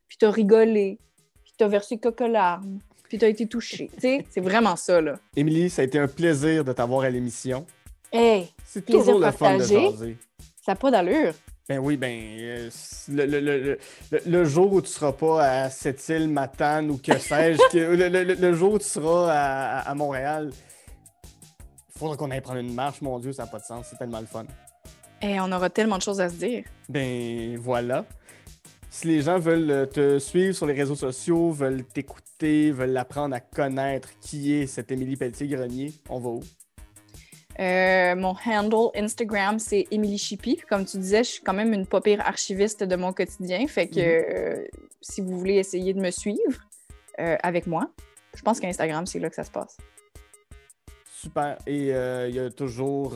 [0.08, 1.00] puis t'as rigolé,
[1.44, 2.80] puis t'as versé quelques larmes,
[3.10, 3.90] puis t'as été touché.
[3.96, 5.16] Tu sais, c'est vraiment ça, là.
[5.36, 7.66] Émilie, ça a été un plaisir de t'avoir à l'émission.
[8.12, 10.18] Hey, C'est Plaisir toujours le fun de jaser.
[10.66, 11.34] ça n'a pas d'allure.
[11.68, 12.70] Ben oui, ben euh,
[13.10, 13.78] le, le- le-
[14.26, 18.54] le- jour où tu seras pas à Sept-Îles, Matane ou que sais-je, le, le- le
[18.54, 20.52] jour où tu seras à, à- à Montréal,
[21.96, 23.98] il faudra qu'on aille prendre une marche, mon Dieu, ça n'a pas de sens, c'est
[23.98, 24.46] tellement le fun.
[25.22, 26.64] Hey, on aura tellement de choses à se dire.
[26.88, 28.06] Ben voilà.
[28.90, 33.36] Si les gens veulent euh, te suivre sur les réseaux sociaux, veulent t'écouter, veulent apprendre
[33.36, 36.44] à connaître qui est cette Émilie Pelletier-Grenier, on va où?
[37.60, 40.58] Euh, mon handle Instagram, c'est Emily Chippy.
[40.70, 43.68] Comme tu disais, je suis quand même une pas pire archiviste de mon quotidien.
[43.68, 44.66] Fait que euh,
[45.02, 46.68] si vous voulez essayer de me suivre
[47.20, 47.92] euh, avec moi,
[48.34, 49.78] je pense qu'Instagram, c'est là que ça se passe.
[51.06, 51.58] Super.
[51.68, 53.16] Et il y a toujours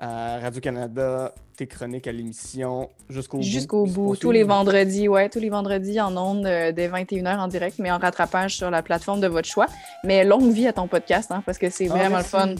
[0.00, 3.42] à Radio-Canada tes chroniques à l'émission jusqu'au bout.
[3.42, 7.48] Jusqu'au bout, tous les vendredis, ouais, tous les vendredis en ondes euh, dès 21h en
[7.48, 9.66] direct, mais en rattrapage sur la plateforme de votre choix.
[10.04, 12.54] Mais longue vie à ton podcast, hein, parce que c'est Ah, vraiment le fun.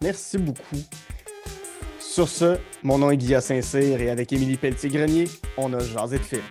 [0.00, 0.76] Merci beaucoup.
[1.98, 5.24] Sur ce, mon nom est Guillaume Saint-Cyr et avec Émilie Pelletier-Grenier,
[5.56, 6.42] on a jasé de film.